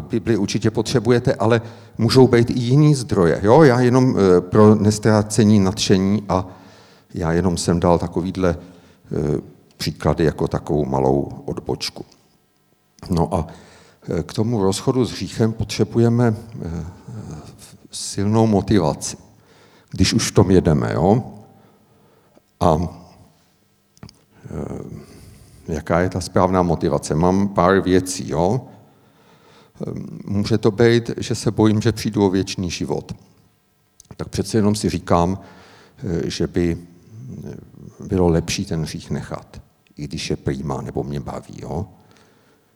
Bibli 0.09 0.37
určitě 0.37 0.71
potřebujete, 0.71 1.33
ale 1.33 1.61
můžou 1.97 2.27
být 2.27 2.49
i 2.49 2.59
jiný 2.59 2.95
zdroje. 2.95 3.39
Jo, 3.43 3.63
já 3.63 3.79
jenom 3.79 4.15
eh, 4.17 4.41
pro 4.41 4.75
nestrácení 4.75 5.59
nadšení 5.59 6.23
a 6.29 6.47
já 7.13 7.31
jenom 7.31 7.57
jsem 7.57 7.79
dal 7.79 7.99
takovýhle 7.99 8.55
eh, 8.57 9.41
příklady 9.77 10.23
jako 10.23 10.47
takovou 10.47 10.85
malou 10.85 11.29
odbočku. 11.45 12.05
No 13.09 13.33
a 13.33 13.47
eh, 14.09 14.23
k 14.23 14.33
tomu 14.33 14.63
rozchodu 14.63 15.05
s 15.05 15.11
hříchem 15.11 15.53
potřebujeme 15.53 16.35
silnou 17.91 18.47
motivaci, 18.47 19.17
když 19.89 20.13
už 20.13 20.31
v 20.31 20.33
tom 20.33 20.51
jedeme. 20.51 20.93
Jo? 20.93 21.33
A 22.59 22.77
jaká 25.67 25.99
je 25.99 26.09
ta 26.09 26.21
správná 26.21 26.61
motivace. 26.63 27.15
Mám 27.15 27.47
pár 27.47 27.81
věcí. 27.81 28.29
Jo? 28.29 28.67
Může 30.25 30.57
to 30.57 30.71
být, 30.71 31.11
že 31.17 31.35
se 31.35 31.51
bojím, 31.51 31.81
že 31.81 31.91
přijdu 31.91 32.25
o 32.25 32.29
věčný 32.29 32.71
život. 32.71 33.15
Tak 34.17 34.29
přece 34.29 34.57
jenom 34.57 34.75
si 34.75 34.89
říkám, 34.89 35.39
že 36.25 36.47
by 36.47 36.77
bylo 37.99 38.27
lepší 38.27 38.65
ten 38.65 38.81
hřích 38.81 39.11
nechat, 39.11 39.61
i 39.97 40.03
když 40.03 40.29
je 40.29 40.35
prýma 40.35 40.81
nebo 40.81 41.03
mě 41.03 41.19
baví. 41.19 41.57
Jo? 41.61 41.85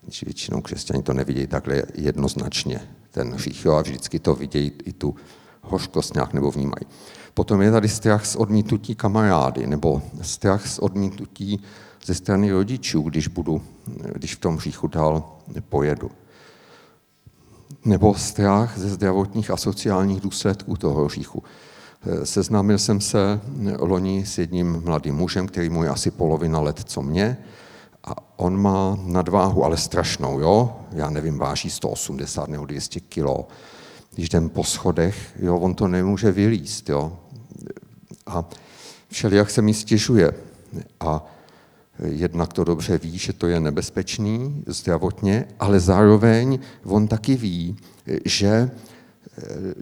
Když 0.02 0.24
většinou 0.24 0.62
křesťani 0.62 1.04
to 1.04 1.14
nevidějí 1.14 1.48
takhle 1.48 1.84
jednoznačně, 1.94 2.90
ten 3.12 3.34
hřích, 3.34 3.66
jo, 3.66 3.74
a 3.74 3.82
vždycky 3.82 4.20
to 4.20 4.36
vidějí 4.36 4.72
i 4.84 4.94
tu 4.94 5.16
hořkost 5.64 6.14
nějak 6.14 6.34
nebo 6.34 6.52
vnímají. 6.52 6.86
Potom 7.34 7.62
je 7.62 7.72
tady 7.72 7.90
strach 7.90 8.26
z 8.26 8.36
odmítnutí 8.36 8.96
kamarády, 8.96 9.68
nebo 9.68 10.02
strach 10.22 10.68
z 10.68 10.80
odmítnutí 10.80 11.64
ze 12.06 12.14
strany 12.14 12.52
rodičů, 12.52 13.02
když, 13.02 13.28
budu, 13.28 13.62
když 14.14 14.36
v 14.36 14.40
tom 14.40 14.58
hříchu 14.58 14.88
dál 14.88 15.24
pojedu. 15.70 16.12
Nebo 17.86 18.16
strach 18.16 18.78
ze 18.78 18.90
zdravotních 18.90 19.52
a 19.52 19.58
sociálních 19.58 20.22
důsledků 20.22 20.78
toho 20.78 21.06
hříchu. 21.06 21.44
Seznámil 22.24 22.78
jsem 22.78 23.02
se 23.02 23.40
loni 23.80 24.26
s 24.26 24.38
jedním 24.38 24.82
mladým 24.86 25.16
mužem, 25.16 25.48
který 25.48 25.70
mu 25.70 25.84
je 25.84 25.90
asi 25.90 26.12
polovina 26.12 26.60
let, 26.60 26.80
co 26.86 27.02
mě, 27.02 27.38
a 28.04 28.16
on 28.36 28.62
má 28.62 28.98
nadváhu, 29.04 29.64
ale 29.64 29.78
strašnou, 29.78 30.40
jo? 30.40 30.76
Já 30.92 31.10
nevím, 31.10 31.38
váží 31.38 31.70
180 31.70 32.50
nebo 32.50 32.66
200 32.66 33.00
kilo. 33.00 33.48
Když 34.16 34.26
jdem 34.26 34.50
po 34.50 34.64
schodech, 34.64 35.34
jo, 35.40 35.58
on 35.58 35.76
to 35.76 35.88
nemůže 35.88 36.32
vylíst, 36.32 36.90
jo? 36.90 37.20
A 38.26 38.46
všelijak 39.10 39.50
se 39.50 39.62
mi 39.62 39.74
stěžuje. 39.74 40.32
A 41.00 41.26
jednak 42.06 42.54
to 42.54 42.64
dobře 42.64 42.98
ví, 42.98 43.18
že 43.18 43.34
to 43.34 43.48
je 43.48 43.60
nebezpečný 43.60 44.64
zdravotně, 44.68 45.46
ale 45.60 45.80
zároveň 45.80 46.60
on 46.84 47.08
taky 47.08 47.36
ví, 47.36 47.78
že 48.26 48.72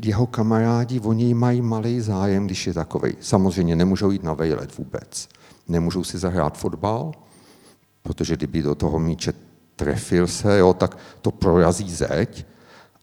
jeho 0.04 0.28
kamarádi, 0.28 1.00
oni 1.00 1.34
mají 1.34 1.62
malý 1.62 2.02
zájem, 2.02 2.46
když 2.46 2.68
je 2.68 2.74
takový. 2.74 3.14
Samozřejmě 3.20 3.76
nemůžou 3.76 4.12
jít 4.12 4.24
na 4.24 4.34
vejlet 4.34 4.78
vůbec. 4.78 5.30
Nemůžou 5.68 6.04
si 6.04 6.18
zahrát 6.18 6.58
fotbal, 6.58 7.12
protože 8.04 8.36
kdyby 8.38 8.62
do 8.62 8.76
toho 8.76 9.00
míče 9.00 9.34
trefil 9.76 10.28
se, 10.28 10.58
jo, 10.58 10.74
tak 10.74 10.98
to 11.22 11.32
prorazí 11.32 11.92
zeď, 11.92 12.46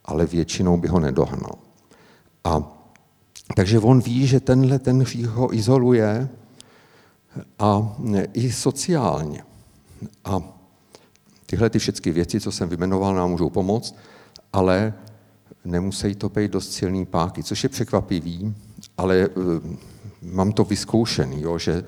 ale 0.09 0.27
většinou 0.27 0.77
by 0.77 0.89
ho 0.89 1.01
nedohnal. 1.01 1.59
A 2.45 2.63
takže 3.57 3.79
on 3.79 4.01
ví, 4.01 4.27
že 4.27 4.41
tenhle 4.41 4.79
ten 4.79 5.01
hřích 5.01 5.29
ho 5.29 5.55
izoluje 5.55 6.29
a 7.59 7.97
i 8.33 8.53
sociálně. 8.53 9.43
A 10.25 10.43
tyhle 11.47 11.71
ty 11.71 11.79
všechny 11.79 12.13
věci, 12.13 12.41
co 12.41 12.53
jsem 12.53 12.69
vymenoval, 12.69 13.15
nám 13.15 13.31
můžou 13.31 13.51
pomoct, 13.51 13.97
ale 14.53 14.95
nemusí 15.65 16.15
to 16.15 16.29
být 16.29 16.51
dost 16.51 16.73
silný 16.73 17.07
páky, 17.07 17.43
což 17.43 17.63
je 17.63 17.69
překvapivý, 17.69 18.55
ale 18.99 19.29
mám 20.23 20.53
to 20.53 20.65
vyzkoušený, 20.65 21.43
jo, 21.43 21.59
že 21.59 21.85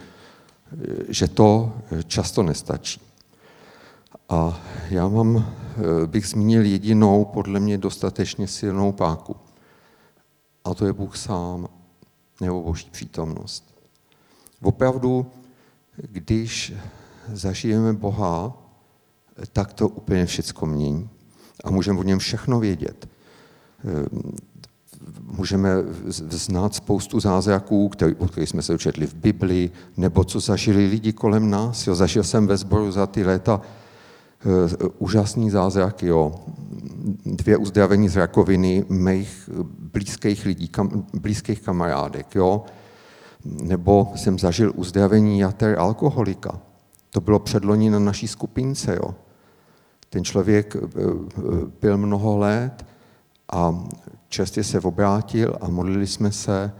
že 1.08 1.28
to 1.28 1.72
často 2.06 2.42
nestačí. 2.42 3.00
A 4.28 4.60
já 4.90 5.08
mám, 5.08 5.54
bych 6.06 6.26
zmínil 6.26 6.64
jedinou, 6.64 7.24
podle 7.24 7.60
mě 7.60 7.78
dostatečně 7.78 8.48
silnou 8.48 8.92
páku. 8.92 9.36
A 10.64 10.74
to 10.74 10.86
je 10.86 10.92
Bůh 10.92 11.16
sám, 11.16 11.68
nebo 12.40 12.62
Boží 12.62 12.90
přítomnost. 12.90 13.74
Opravdu, 14.62 15.26
když 15.96 16.72
zažijeme 17.32 17.92
Boha, 17.92 18.52
tak 19.52 19.72
to 19.72 19.88
úplně 19.88 20.26
všecko 20.26 20.66
mění. 20.66 21.08
A 21.64 21.70
můžeme 21.70 21.98
o 21.98 22.02
něm 22.02 22.18
všechno 22.18 22.60
vědět 22.60 23.08
můžeme 25.36 25.70
znát 26.30 26.74
spoustu 26.74 27.20
zázraků, 27.20 27.88
který, 27.88 28.14
o 28.14 28.28
kterých 28.28 28.48
jsme 28.48 28.62
se 28.62 28.72
dočetli 28.72 29.06
v 29.06 29.14
Bibli, 29.14 29.70
nebo 29.96 30.24
co 30.24 30.40
zažili 30.40 30.86
lidi 30.86 31.12
kolem 31.12 31.50
nás. 31.50 31.86
Jo. 31.86 31.94
Zažil 31.94 32.24
jsem 32.24 32.46
ve 32.46 32.56
sboru 32.56 32.92
za 32.92 33.06
ty 33.06 33.24
léta 33.24 33.60
úžasný 34.98 35.50
zázraky, 35.50 36.06
jo. 36.06 36.34
dvě 37.24 37.56
uzdravení 37.56 38.08
z 38.08 38.16
rakoviny 38.16 38.84
mých 38.88 39.50
blízkých 39.78 40.44
lidí, 40.44 40.68
kam, 40.68 41.06
blízkých 41.14 41.60
kamarádek. 41.60 42.34
Jo. 42.34 42.64
Nebo 43.44 44.12
jsem 44.14 44.38
zažil 44.38 44.72
uzdravení 44.76 45.38
jater 45.38 45.78
alkoholika. 45.78 46.60
To 47.10 47.20
bylo 47.20 47.38
předloní 47.38 47.90
na 47.90 47.98
naší 47.98 48.28
skupince. 48.28 48.94
Jo. 48.94 49.14
Ten 50.10 50.24
člověk 50.24 50.76
eh, 50.76 50.80
eh, 50.82 51.40
byl 51.80 51.98
mnoho 51.98 52.38
let 52.38 52.86
a 53.52 53.84
čerstvě 54.28 54.64
se 54.64 54.80
obrátil 54.80 55.56
a 55.60 55.68
modlili 55.68 56.06
jsme 56.06 56.32
se 56.32 56.72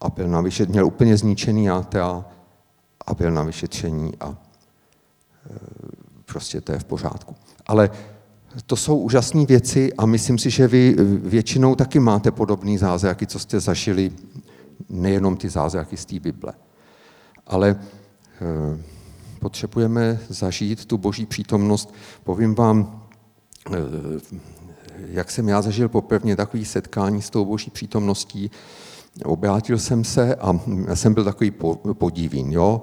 a 0.00 0.10
byl 0.10 0.28
na 0.28 0.40
vyšetření, 0.40 0.72
měl 0.72 0.86
úplně 0.86 1.16
zničený 1.16 1.64
játra 1.64 2.24
a 3.06 3.14
byl 3.14 3.30
na 3.30 3.42
vyšetření 3.42 4.12
a 4.20 4.36
prostě 6.36 6.60
to 6.60 6.72
je 6.72 6.78
v 6.78 6.84
pořádku. 6.84 7.34
Ale 7.66 7.90
to 8.66 8.76
jsou 8.76 8.98
úžasné 8.98 9.46
věci 9.46 9.92
a 9.92 10.06
myslím 10.06 10.38
si, 10.38 10.50
že 10.50 10.68
vy 10.68 10.96
většinou 11.24 11.74
taky 11.74 12.00
máte 12.00 12.30
podobné 12.30 12.78
zázraky, 12.78 13.26
co 13.26 13.38
jste 13.38 13.60
zažili, 13.60 14.12
nejenom 14.88 15.36
ty 15.36 15.48
zázraky 15.48 15.96
z 15.96 16.04
té 16.04 16.20
Bible. 16.20 16.52
Ale 17.46 17.68
e, 17.70 17.76
potřebujeme 19.40 20.20
zažít 20.28 20.84
tu 20.84 20.98
boží 20.98 21.26
přítomnost. 21.26 21.94
Povím 22.24 22.54
vám, 22.54 23.08
e, 23.72 23.80
jak 25.08 25.30
jsem 25.30 25.48
já 25.48 25.62
zažil 25.62 25.88
poprvé 25.88 26.36
takové 26.36 26.64
setkání 26.64 27.22
s 27.22 27.30
tou 27.30 27.44
boží 27.44 27.70
přítomností, 27.70 28.50
obrátil 29.24 29.78
jsem 29.78 30.04
se 30.04 30.34
a 30.34 30.52
jsem 30.94 31.14
byl 31.14 31.24
takový 31.24 31.52
podivín, 31.92 32.52
jo? 32.52 32.82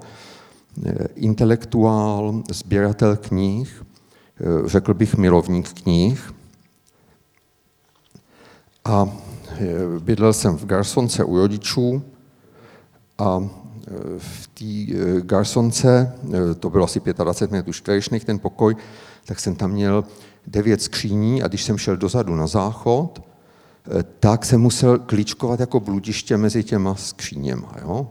Intelektuál, 1.15 2.43
sběratel 2.51 3.17
knih, 3.17 3.83
řekl 4.65 4.93
bych 4.93 5.17
milovník 5.17 5.73
knih. 5.73 6.33
A 8.85 9.09
bydlel 9.99 10.33
jsem 10.33 10.57
v 10.57 10.65
Garsonce 10.65 11.23
u 11.23 11.37
rodičů 11.37 12.03
a 13.17 13.49
v 14.17 14.47
té 14.47 14.93
Garsonce, 15.21 16.13
to 16.59 16.69
bylo 16.69 16.85
asi 16.85 17.01
25 17.23 17.57
metrů 17.57 17.73
čtverečných 17.73 18.25
ten 18.25 18.39
pokoj, 18.39 18.75
tak 19.25 19.39
jsem 19.39 19.55
tam 19.55 19.71
měl 19.71 20.03
devět 20.47 20.81
skříní 20.81 21.43
a 21.43 21.47
když 21.47 21.63
jsem 21.63 21.77
šel 21.77 21.97
dozadu 21.97 22.35
na 22.35 22.47
záchod, 22.47 23.21
eh, 23.21 24.03
tak 24.19 24.45
jsem 24.45 24.61
musel 24.61 24.99
klíčkovat 24.99 25.59
jako 25.59 25.79
bludiště 25.79 26.37
mezi 26.37 26.63
těma 26.63 26.95
skříněma. 26.95 27.75
Jo? 27.81 28.07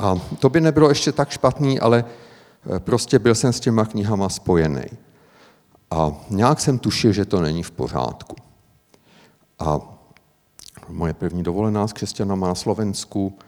A 0.00 0.16
to 0.38 0.48
by 0.48 0.60
nebylo 0.60 0.88
ještě 0.88 1.12
tak 1.12 1.30
špatný, 1.30 1.80
ale 1.80 2.04
eh, 2.04 2.80
prostě 2.80 3.18
byl 3.18 3.34
jsem 3.34 3.52
s 3.52 3.60
těma 3.60 3.84
knihama 3.84 4.28
spojený. 4.28 4.84
A 5.90 6.12
nějak 6.30 6.60
jsem 6.60 6.78
tušil, 6.78 7.12
že 7.12 7.24
to 7.24 7.40
není 7.40 7.62
v 7.62 7.70
pořádku. 7.70 8.36
A 9.58 9.78
moje 10.88 11.14
první 11.14 11.42
dovolená 11.42 11.88
s 11.88 11.92
křesťanama 11.92 12.48
na 12.48 12.54
Slovensku 12.54 13.38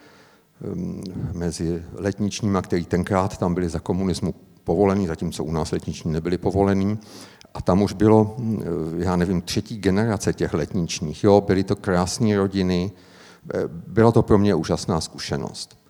ehm, 0.65 1.03
mezi 1.33 1.83
letničníma, 1.95 2.63
který 2.63 2.85
tenkrát 2.85 3.37
tam 3.37 3.55
byli 3.55 3.69
za 3.69 3.81
komunismu 3.81 4.35
povolený, 4.65 5.07
zatímco 5.07 5.45
u 5.45 5.53
nás 5.53 5.73
letniční 5.73 6.13
nebyli 6.13 6.39
povolený, 6.39 6.99
a 7.55 7.63
tam 7.63 7.83
už 7.83 7.93
bylo, 7.93 8.37
já 8.97 9.17
nevím, 9.17 9.43
třetí 9.43 9.79
generace 9.79 10.33
těch 10.33 10.55
letničních. 10.55 11.25
Jo, 11.25 11.41
byly 11.41 11.65
to 11.65 11.77
krásné 11.77 12.37
rodiny, 12.37 12.93
byla 13.87 14.13
to 14.13 14.23
pro 14.23 14.39
mě 14.39 14.55
úžasná 14.55 15.01
zkušenost. 15.01 15.82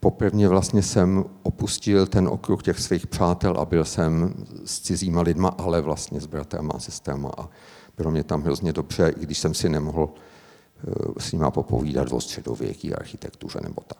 Poprvně 0.00 0.48
vlastně 0.48 0.82
jsem 0.82 1.24
opustil 1.42 2.06
ten 2.06 2.28
okruh 2.28 2.62
těch 2.62 2.80
svých 2.80 3.06
přátel 3.06 3.60
a 3.60 3.64
byl 3.64 3.84
jsem 3.84 4.34
s 4.64 4.80
cizíma 4.80 5.22
lidma, 5.22 5.48
ale 5.48 5.80
vlastně 5.80 6.20
s 6.20 6.26
bratrama 6.26 6.72
a 6.74 6.78
sestrama 6.78 7.30
a 7.38 7.48
bylo 7.96 8.10
mě 8.10 8.24
tam 8.24 8.42
hrozně 8.42 8.72
dobře, 8.72 9.14
i 9.16 9.20
když 9.20 9.38
jsem 9.38 9.54
si 9.54 9.68
nemohl 9.68 10.08
eh, 10.08 10.92
s 11.18 11.32
nima 11.32 11.50
popovídat 11.50 12.12
o 12.12 12.20
středověké 12.20 12.94
architektuře 12.94 13.60
nebo 13.62 13.82
tak. 13.86 13.98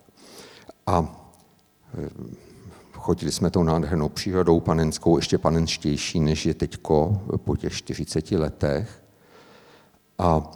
A 0.87 1.27
eh, 1.99 2.09
chodili 2.93 3.33
jsme 3.33 3.51
tou 3.51 3.63
nádhernou 3.63 4.09
přírodou 4.09 4.61
panenskou, 4.61 5.17
ještě 5.17 5.39
panenštější, 5.39 6.21
než 6.21 6.47
je 6.47 6.55
teďko 6.55 7.23
po 7.37 7.57
těch 7.57 7.73
40 7.73 8.31
letech. 8.31 9.03
A 10.19 10.51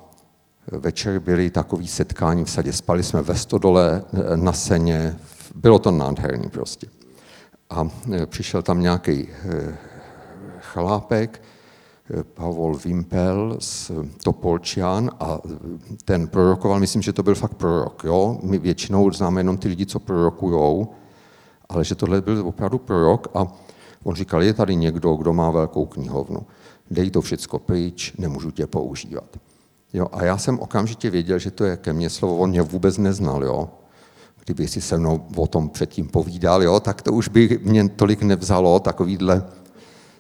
večer 0.71 1.19
byly 1.19 1.51
takový 1.51 1.89
setkání 1.89 2.45
v 2.45 2.51
sadě. 2.51 2.73
Spali 2.73 3.03
jsme 3.03 3.23
ve 3.23 3.37
stodole 3.37 4.05
na 4.37 4.53
seně, 4.53 5.17
bylo 5.55 5.79
to 5.79 5.91
nádherný 5.91 6.51
prostě. 6.51 6.87
A 7.71 7.89
e, 8.13 8.27
přišel 8.27 8.63
tam 8.63 8.81
nějaký 8.81 9.29
e, 9.29 9.77
chlápek, 10.61 11.43
Pavol 12.35 12.75
Vimpel 12.75 13.57
z 13.59 13.91
Topolčian 14.25 15.11
a 15.21 15.39
ten 16.05 16.29
prorokoval, 16.29 16.81
myslím, 16.81 17.03
že 17.03 17.13
to 17.13 17.23
byl 17.23 17.35
fakt 17.35 17.55
prorok. 17.55 18.05
Jo? 18.05 18.39
My 18.43 18.59
většinou 18.59 19.11
známe 19.11 19.41
jenom 19.41 19.59
ty 19.59 19.69
lidi, 19.69 19.87
co 19.87 19.99
prorokujou, 19.99 20.89
ale 21.69 21.85
že 21.85 21.95
tohle 21.95 22.21
byl 22.21 22.47
opravdu 22.47 22.79
prorok 22.79 23.29
a 23.35 23.47
on 24.05 24.15
říkal, 24.15 24.43
je 24.43 24.55
tady 24.55 24.77
někdo, 24.77 25.15
kdo 25.15 25.33
má 25.33 25.51
velkou 25.51 25.87
knihovnu, 25.87 26.47
dej 26.91 27.11
to 27.11 27.21
všecko 27.21 27.59
pryč, 27.59 28.13
nemůžu 28.19 28.51
tě 28.51 28.67
používat. 28.67 29.37
Jo, 29.93 30.07
a 30.13 30.25
já 30.25 30.39
jsem 30.39 30.59
okamžitě 30.59 31.11
věděl, 31.11 31.39
že 31.39 31.51
to 31.51 31.65
je 31.65 31.77
ke 31.77 31.93
mně 31.93 32.11
slovo, 32.11 32.39
on 32.39 32.51
mě 32.51 32.63
vůbec 32.63 32.99
neznal, 32.99 33.45
jo. 33.45 33.71
Kdyby 34.45 34.69
si 34.69 34.81
se 34.81 34.99
mnou 34.99 35.27
o 35.37 35.47
tom 35.47 35.69
předtím 35.69 36.09
povídal, 36.09 36.63
jo, 36.63 36.81
tak 36.81 37.03
to 37.03 37.13
už 37.13 37.29
by 37.29 37.61
mě 37.63 37.89
tolik 37.89 38.23
nevzalo, 38.23 38.81
takovýhle 38.81 39.45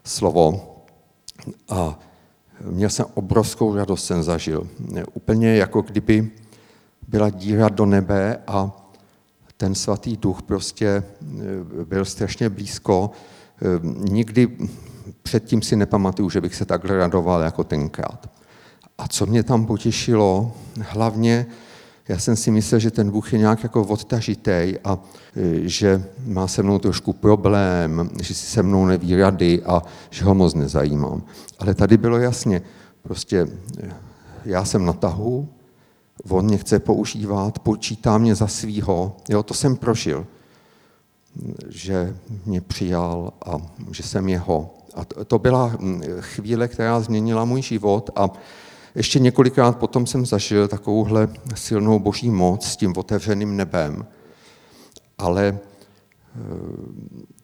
slovo. 0.04 0.74
A 1.68 1.98
měl 2.64 2.90
jsem 2.90 3.06
obrovskou 3.14 3.74
radost, 3.74 4.04
jsem 4.04 4.22
zažil. 4.22 4.68
Úplně 5.14 5.56
jako 5.56 5.82
kdyby 5.82 6.30
byla 7.08 7.30
díra 7.30 7.68
do 7.68 7.86
nebe 7.86 8.38
a 8.46 8.70
ten 9.56 9.74
svatý 9.74 10.16
duch 10.16 10.42
prostě 10.42 10.86
eh, 10.86 11.84
byl 11.84 12.04
strašně 12.04 12.48
blízko. 12.48 13.10
Eh, 13.62 13.80
nikdy 14.10 14.48
předtím 15.22 15.62
si 15.62 15.76
nepamatuju, 15.76 16.30
že 16.30 16.40
bych 16.40 16.54
se 16.54 16.64
takhle 16.64 16.96
radoval 16.96 17.42
jako 17.42 17.64
tenkrát. 17.64 18.41
A 19.02 19.08
co 19.08 19.26
mě 19.26 19.42
tam 19.42 19.66
potěšilo, 19.66 20.52
hlavně 20.80 21.46
já 22.08 22.18
jsem 22.18 22.36
si 22.36 22.50
myslel, 22.50 22.78
že 22.78 22.90
ten 22.90 23.10
Bůh 23.10 23.32
je 23.32 23.38
nějak 23.38 23.62
jako 23.62 23.82
odtažitej 23.82 24.78
a 24.84 24.98
e, 25.36 25.68
že 25.68 26.04
má 26.26 26.48
se 26.48 26.62
mnou 26.62 26.78
trošku 26.78 27.12
problém, 27.12 28.10
že 28.22 28.34
si 28.34 28.46
se 28.46 28.62
mnou 28.62 28.86
neví 28.86 29.16
rady 29.16 29.62
a 29.62 29.82
že 30.10 30.24
ho 30.24 30.34
moc 30.34 30.54
nezajímám. 30.54 31.22
Ale 31.58 31.74
tady 31.74 31.96
bylo 31.96 32.18
jasně, 32.18 32.62
prostě 33.02 33.48
e, 33.82 33.90
já 34.44 34.64
jsem 34.64 34.86
na 34.86 34.92
tahu, 34.92 35.48
on 36.28 36.44
mě 36.44 36.58
chce 36.58 36.78
používat, 36.78 37.58
počítá 37.58 38.18
mě 38.18 38.34
za 38.34 38.46
svýho, 38.46 39.16
jo, 39.28 39.42
to 39.42 39.54
jsem 39.54 39.76
prožil, 39.76 40.26
že 41.68 42.16
mě 42.46 42.60
přijal 42.60 43.32
a 43.46 43.52
že 43.90 44.02
jsem 44.02 44.28
jeho. 44.28 44.74
A 44.94 45.04
to, 45.04 45.24
to 45.24 45.38
byla 45.38 45.72
chvíle, 46.20 46.68
která 46.68 47.00
změnila 47.00 47.44
můj 47.44 47.62
život 47.62 48.10
a 48.16 48.30
ještě 48.94 49.18
několikrát 49.18 49.78
potom 49.78 50.06
jsem 50.06 50.26
zažil 50.26 50.68
takovouhle 50.68 51.28
silnou 51.54 51.98
boží 51.98 52.30
moc 52.30 52.66
s 52.66 52.76
tím 52.76 52.92
otevřeným 52.96 53.56
nebem, 53.56 54.06
ale 55.18 55.48
e, 55.48 55.58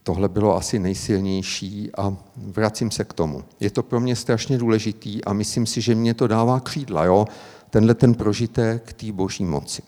tohle 0.02 0.28
bylo 0.28 0.56
asi 0.56 0.78
nejsilnější 0.78 1.90
a 1.98 2.16
vracím 2.36 2.90
se 2.90 3.04
k 3.04 3.12
tomu. 3.12 3.44
Je 3.60 3.70
to 3.70 3.82
pro 3.82 4.00
mě 4.00 4.16
strašně 4.16 4.58
důležitý 4.58 5.24
a 5.24 5.32
myslím 5.32 5.66
si, 5.66 5.80
že 5.80 5.94
mě 5.94 6.14
to 6.14 6.26
dává 6.26 6.60
křídla, 6.60 7.04
jo? 7.04 7.26
tenhle 7.70 7.94
ten 7.94 8.14
prožitek 8.14 8.92
té 8.92 9.12
boží 9.12 9.44
moci. 9.44 9.82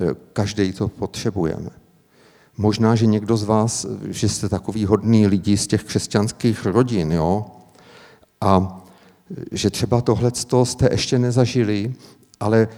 E, 0.00 0.14
Každý 0.32 0.72
to 0.72 0.88
potřebujeme. 0.88 1.70
Možná, 2.56 2.94
že 2.94 3.06
někdo 3.06 3.36
z 3.36 3.44
vás, 3.44 3.86
že 4.08 4.28
jste 4.28 4.48
takový 4.48 4.84
hodný 4.84 5.26
lidi 5.26 5.56
z 5.56 5.66
těch 5.66 5.84
křesťanských 5.84 6.66
rodin, 6.66 7.12
jo? 7.12 7.46
A 8.40 8.80
že 9.52 9.70
třeba 9.70 10.00
tohle 10.00 10.32
jste 10.64 10.88
ještě 10.90 11.18
nezažili, 11.18 11.94
ale 12.40 12.68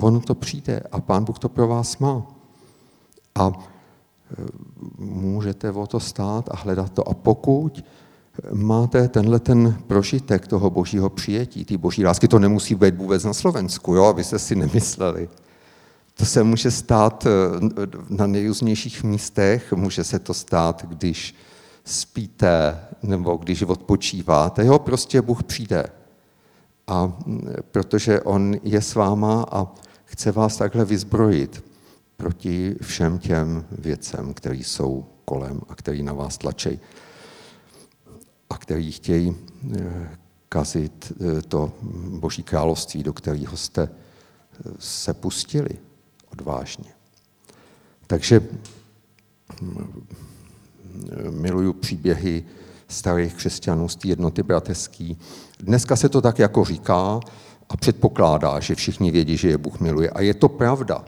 ono 0.00 0.20
to 0.20 0.34
přijde 0.34 0.80
a 0.92 1.00
Pán 1.00 1.24
Bůh 1.24 1.38
to 1.38 1.48
pro 1.48 1.68
vás 1.68 1.98
má. 1.98 2.26
A 3.34 3.52
e, 3.52 4.46
můžete 4.98 5.70
o 5.70 5.86
to 5.86 6.00
stát 6.00 6.48
a 6.50 6.56
hledat 6.56 6.92
to. 6.92 7.08
A 7.08 7.14
pokud 7.14 7.84
máte 8.52 9.08
tenhle 9.08 9.40
ten 9.40 9.76
prožitek 9.86 10.46
toho 10.46 10.70
božího 10.70 11.10
přijetí, 11.10 11.64
ty 11.64 11.76
boží 11.76 12.04
lásky, 12.04 12.28
to 12.28 12.38
nemusí 12.38 12.74
být 12.74 12.96
vůbec 12.96 13.24
na 13.24 13.32
Slovensku, 13.32 13.94
jo, 13.94 14.04
abyste 14.04 14.38
si 14.38 14.56
nemysleli. 14.56 15.28
To 16.14 16.24
se 16.24 16.44
může 16.44 16.70
stát 16.70 17.26
e, 17.26 17.30
na 18.08 18.26
nejrůznějších 18.26 19.04
místech, 19.04 19.72
může 19.72 20.04
se 20.04 20.18
to 20.18 20.34
stát, 20.34 20.84
když 20.88 21.34
spíte 21.84 22.80
nebo 23.02 23.36
když 23.36 23.62
odpočíváte. 23.62 24.66
Jo, 24.66 24.78
prostě 24.78 25.22
Bůh 25.22 25.42
přijde 25.42 25.84
a 26.92 27.12
protože 27.70 28.20
on 28.20 28.54
je 28.62 28.82
s 28.82 28.94
váma 28.94 29.46
a 29.50 29.66
chce 30.04 30.32
vás 30.32 30.56
takhle 30.56 30.84
vyzbrojit 30.84 31.64
proti 32.16 32.76
všem 32.82 33.18
těm 33.18 33.64
věcem, 33.70 34.34
které 34.34 34.56
jsou 34.56 35.06
kolem 35.24 35.60
a 35.68 35.74
které 35.74 36.02
na 36.02 36.12
vás 36.12 36.38
tlačí 36.38 36.80
a 38.50 38.58
který 38.58 38.92
chtějí 38.92 39.36
eh, 39.76 40.18
kazit 40.48 41.12
eh, 41.12 41.42
to 41.42 41.72
boží 42.20 42.42
království, 42.42 43.02
do 43.02 43.12
kterého 43.12 43.56
jste 43.56 43.82
eh, 43.82 44.70
se 44.78 45.14
pustili 45.14 45.70
odvážně. 46.32 46.90
Takže 48.06 48.40
hm, 49.62 50.06
miluju 51.30 51.72
příběhy 51.72 52.44
starých 52.88 53.34
křesťanů 53.34 53.88
z 53.88 53.96
té 53.96 54.08
jednoty 54.08 54.42
bratrský. 54.42 55.18
Dneska 55.62 55.96
se 55.96 56.08
to 56.08 56.20
tak 56.20 56.38
jako 56.38 56.64
říká 56.64 57.20
a 57.68 57.76
předpokládá, 57.76 58.60
že 58.60 58.74
všichni 58.74 59.10
vědí, 59.10 59.36
že 59.36 59.48
je 59.48 59.58
Bůh 59.58 59.80
miluje. 59.80 60.10
A 60.10 60.20
je 60.20 60.34
to 60.34 60.48
pravda. 60.48 61.04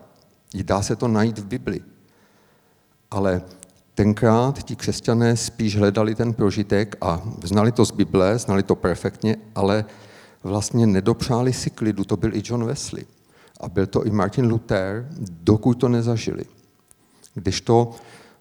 Dá 0.62 0.82
se 0.82 0.96
to 0.96 1.08
najít 1.08 1.38
v 1.38 1.46
Bibli. 1.46 1.80
Ale 3.10 3.42
tenkrát 3.94 4.62
ti 4.62 4.76
křesťané 4.76 5.36
spíš 5.36 5.76
hledali 5.76 6.14
ten 6.14 6.32
prožitek 6.32 6.96
a 7.00 7.22
znali 7.42 7.72
to 7.72 7.84
z 7.84 7.90
Bible, 7.90 8.38
znali 8.38 8.62
to 8.62 8.74
perfektně, 8.74 9.36
ale 9.54 9.84
vlastně 10.42 10.86
nedopřáli 10.86 11.52
si 11.52 11.70
klidu. 11.70 12.04
To 12.04 12.16
byl 12.16 12.34
i 12.34 12.42
John 12.44 12.64
Wesley. 12.64 13.06
A 13.60 13.68
byl 13.68 13.86
to 13.86 14.04
i 14.04 14.10
Martin 14.10 14.46
Luther, 14.46 15.08
dokud 15.18 15.74
to 15.74 15.88
nezažili. 15.88 16.44
Když 17.34 17.60
to 17.60 17.90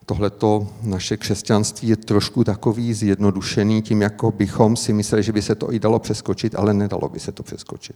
tohleto 0.06 0.68
naše 0.82 1.18
křesťanství 1.18 1.88
je 1.88 1.96
trošku 1.96 2.44
takový 2.44 2.94
zjednodušený 2.94 3.82
tím, 3.82 4.02
jako 4.02 4.32
bychom 4.32 4.76
si 4.76 4.94
mysleli, 4.94 5.24
že 5.24 5.32
by 5.32 5.42
se 5.42 5.56
to 5.56 5.74
i 5.74 5.80
dalo 5.80 6.00
přeskočit, 6.00 6.56
ale 6.56 6.74
nedalo 6.74 7.10
by 7.10 7.20
se 7.20 7.32
to 7.32 7.44
přeskočit. 7.44 7.96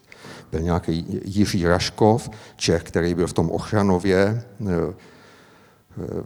Byl 0.52 0.62
nějaký 0.62 1.06
Jiří 1.26 1.66
Raškov, 1.66 2.30
Čech, 2.56 2.84
který 2.84 3.16
byl 3.16 3.28
v 3.28 3.34
tom 3.34 3.50
Ochranově 3.50 4.44
eh, 4.62 4.94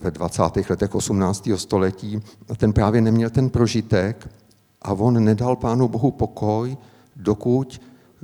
ve 0.02 0.12
20. 0.12 0.42
letech 0.70 0.96
18. 0.96 1.50
století 1.56 2.22
a 2.50 2.56
ten 2.56 2.74
právě 2.74 3.02
neměl 3.02 3.30
ten 3.30 3.50
prožitek 3.50 4.30
a 4.82 4.94
on 4.94 5.24
nedal 5.24 5.56
Pánu 5.56 5.88
Bohu 5.88 6.12
pokoj, 6.12 6.78
dokud 7.16 7.82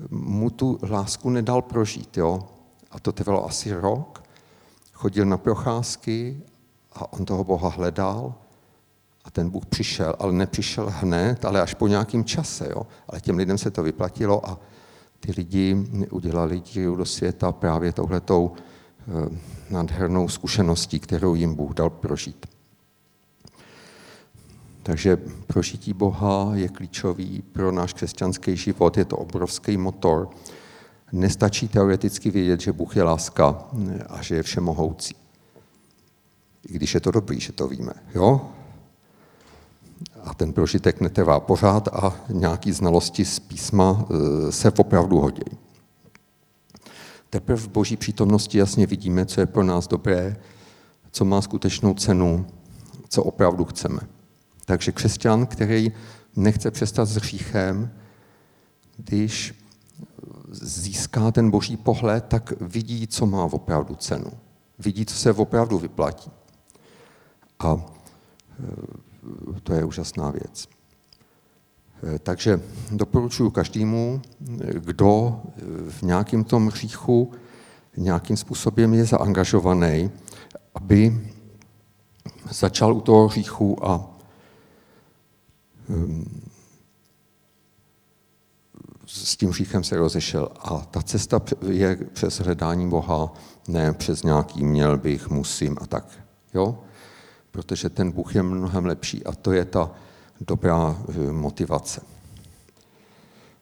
mu 0.10 0.50
tu 0.50 0.80
lásku 0.90 1.30
nedal 1.30 1.62
prožít. 1.62 2.18
Jo? 2.18 2.48
A 2.92 3.00
to 3.00 3.12
trvalo 3.12 3.46
asi 3.46 3.74
rok. 3.74 4.24
Chodil 4.94 5.26
na 5.26 5.38
procházky 5.38 6.42
a 6.98 7.14
on 7.14 7.26
toho 7.26 7.44
Boha 7.44 7.70
hledal 7.70 8.34
a 9.26 9.32
ten 9.32 9.50
Bůh 9.50 9.66
přišel, 9.66 10.16
ale 10.20 10.34
nepřišel 10.34 10.94
hned, 11.00 11.46
ale 11.46 11.62
až 11.62 11.74
po 11.74 11.88
nějakém 11.88 12.26
čase. 12.26 12.70
Jo? 12.70 12.88
Ale 13.10 13.22
těm 13.22 13.38
lidem 13.38 13.58
se 13.58 13.72
to 13.72 13.84
vyplatilo 13.84 14.50
a 14.50 14.60
ty 15.20 15.32
lidi 15.38 15.76
udělali 16.12 16.60
díru 16.60 16.96
do 16.96 17.06
světa 17.06 17.52
právě 17.52 17.94
touhletou 17.94 18.52
eh, 18.54 19.38
nádhernou 19.70 20.28
zkušeností, 20.28 21.00
kterou 21.00 21.36
jim 21.36 21.56
Bůh 21.56 21.74
dal 21.74 21.90
prožít. 21.90 22.46
Takže 24.84 25.18
prožití 25.48 25.94
Boha 25.94 26.52
je 26.54 26.70
klíčový 26.70 27.42
pro 27.42 27.72
náš 27.72 27.94
křesťanský 27.94 28.58
život, 28.58 28.98
je 28.98 29.06
to 29.06 29.18
obrovský 29.18 29.78
motor. 29.78 30.30
Nestačí 31.12 31.68
teoreticky 31.68 32.32
vědět, 32.32 32.62
že 32.62 32.74
Bůh 32.74 32.96
je 32.96 33.04
láska 33.04 33.64
a 34.10 34.22
že 34.22 34.36
je 34.36 34.44
všemohoucí 34.44 35.27
i 36.68 36.74
když 36.74 36.94
je 36.94 37.00
to 37.00 37.12
dobrý, 37.12 37.40
že 37.40 37.52
to 37.52 37.68
víme. 37.68 37.94
Jo? 38.16 38.50
A 40.24 40.34
ten 40.34 40.54
prožitek 40.54 41.02
netrvá 41.02 41.40
pořád 41.40 41.88
a 41.88 42.16
nějaký 42.30 42.72
znalosti 42.72 43.26
z 43.26 43.40
písma 43.40 44.06
e, 44.10 44.52
se 44.52 44.72
opravdu 44.72 45.20
hodí. 45.20 45.58
Teprve 47.30 47.62
v 47.62 47.68
boží 47.68 47.98
přítomnosti 47.98 48.58
jasně 48.58 48.88
vidíme, 48.88 49.26
co 49.26 49.42
je 49.42 49.46
pro 49.46 49.64
nás 49.64 49.88
dobré, 49.88 50.38
co 51.12 51.26
má 51.26 51.42
skutečnou 51.42 51.94
cenu, 51.94 52.46
co 53.10 53.24
opravdu 53.24 53.66
chceme. 53.66 54.00
Takže 54.66 54.92
křesťan, 54.92 55.46
který 55.46 55.92
nechce 56.36 56.72
přestat 56.72 57.06
s 57.06 57.16
hříchem, 57.16 57.92
když 58.98 59.56
získá 60.52 61.32
ten 61.32 61.52
boží 61.52 61.78
pohled, 61.78 62.26
tak 62.28 62.54
vidí, 62.62 63.08
co 63.08 63.26
má 63.26 63.44
opravdu 63.44 63.96
cenu. 63.96 64.32
Vidí, 64.80 65.06
co 65.06 65.16
se 65.16 65.34
opravdu 65.34 65.80
vyplatí. 65.80 66.32
A 67.60 67.78
e, 69.58 69.60
to 69.64 69.74
je 69.74 69.86
úžasná 69.86 70.32
věc. 70.32 70.68
E, 72.16 72.20
takže 72.20 72.62
doporučuji 72.92 73.50
každému, 73.50 74.22
kdo 74.74 75.42
v 75.90 76.02
nějakém 76.02 76.44
tom 76.44 76.68
hříchu 76.68 77.32
nějakým 77.98 78.38
způsobem 78.38 78.94
je 78.94 79.06
zaangažovaný, 79.06 80.12
aby 80.76 81.30
začal 82.52 82.94
u 82.94 83.02
toho 83.02 83.28
hříchu 83.28 83.88
a 83.88 84.18
s 89.06 89.38
tím 89.38 89.50
hříchem 89.50 89.84
se 89.84 89.98
rozešel. 89.98 90.50
A 90.60 90.80
ta 90.80 91.02
cesta 91.02 91.42
je 91.70 91.96
přes 91.96 92.40
hledání 92.40 92.90
Boha, 92.90 93.34
ne 93.68 93.94
přes 93.94 94.24
nějaký 94.24 94.64
měl 94.64 94.98
bych, 94.98 95.30
musím 95.30 95.78
a 95.82 95.86
tak. 95.86 96.06
Jo? 96.54 96.80
Protože 97.58 97.90
ten 97.90 98.12
Bůh 98.12 98.36
je 98.36 98.44
mnohem 98.44 98.86
lepší 98.86 99.26
a 99.26 99.32
to 99.32 99.52
je 99.52 99.66
ta 99.66 99.92
dobrá 100.42 100.98
eh, 101.10 101.32
motivace. 101.32 102.02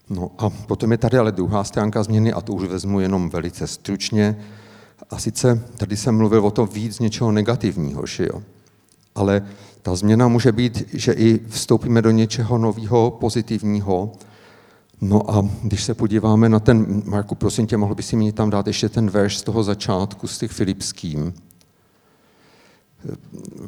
No 0.10 0.32
a 0.38 0.50
potom 0.50 0.92
je 0.92 0.98
tady 0.98 1.18
ale 1.18 1.32
druhá 1.32 1.64
stránka 1.64 2.04
změny 2.04 2.34
a 2.34 2.42
to 2.42 2.54
už 2.54 2.68
vezmu 2.68 3.00
jenom 3.00 3.30
velice 3.30 3.68
stručně. 3.68 4.38
A 5.10 5.20
sice 5.20 5.64
tady 5.78 5.98
jsem 5.98 6.18
mluvil 6.18 6.46
o 6.46 6.52
tom 6.52 6.68
víc 6.68 7.00
něčeho 7.00 7.32
negativního, 7.32 8.06
že 8.06 8.24
jo? 8.24 8.44
Ale 9.16 9.48
ta 9.82 9.96
změna 9.96 10.28
může 10.28 10.52
být, 10.52 10.90
že 10.94 11.12
i 11.12 11.40
vstoupíme 11.48 12.02
do 12.02 12.12
něčeho 12.12 12.58
nového, 12.58 13.12
pozitivního 13.12 14.12
No 15.02 15.32
a 15.32 15.50
když 15.64 15.84
se 15.84 15.94
podíváme 15.94 16.50
na 16.50 16.60
ten, 16.60 17.04
Marku, 17.06 17.36
prosím 17.36 17.68
tě, 17.68 17.78
mohl 17.78 17.96
by 17.96 18.04
si 18.04 18.16
mi 18.16 18.32
tam 18.32 18.50
dát 18.50 18.68
ještě 18.68 18.90
ten 18.90 19.10
verš 19.10 19.38
z 19.38 19.44
toho 19.44 19.64
začátku, 19.64 20.28
z 20.28 20.38
těch 20.38 20.52
Filipským. 20.52 21.34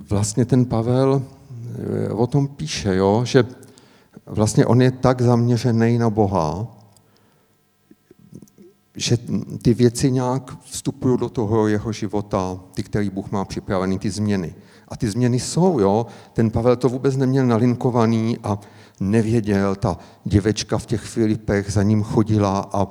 Vlastně 0.10 0.46
ten 0.46 0.66
Pavel 0.66 1.22
eh, 1.22 2.10
o 2.10 2.28
tom 2.28 2.48
píše, 2.48 2.96
jo, 2.96 3.22
že 3.26 3.44
vlastně 4.26 4.66
on 4.66 4.82
je 4.82 4.92
tak 4.92 5.22
zaměřený 5.22 5.98
na 5.98 6.10
Boha, 6.10 6.68
že 8.96 9.18
ty 9.62 9.74
věci 9.74 10.12
nějak 10.12 10.58
vstupují 10.64 11.18
do 11.18 11.30
toho 11.30 11.68
jeho 11.68 11.92
života, 11.92 12.60
ty, 12.74 12.84
který 12.84 13.10
Bůh 13.10 13.32
má 13.32 13.46
připravený, 13.46 14.00
ty 14.00 14.10
změny. 14.10 14.56
A 14.88 14.98
ty 14.98 15.10
změny 15.10 15.40
jsou, 15.40 15.80
jo. 15.80 16.06
Ten 16.34 16.50
Pavel 16.50 16.76
to 16.76 16.90
vůbec 16.90 17.18
neměl 17.18 17.46
nalinkovaný 17.46 18.38
a 18.44 18.60
nevěděl, 19.00 19.76
ta 19.76 19.98
děvečka 20.24 20.78
v 20.78 20.86
těch 20.86 21.02
Filipech 21.02 21.72
za 21.72 21.84
ním 21.84 22.04
chodila 22.04 22.70
a 22.74 22.88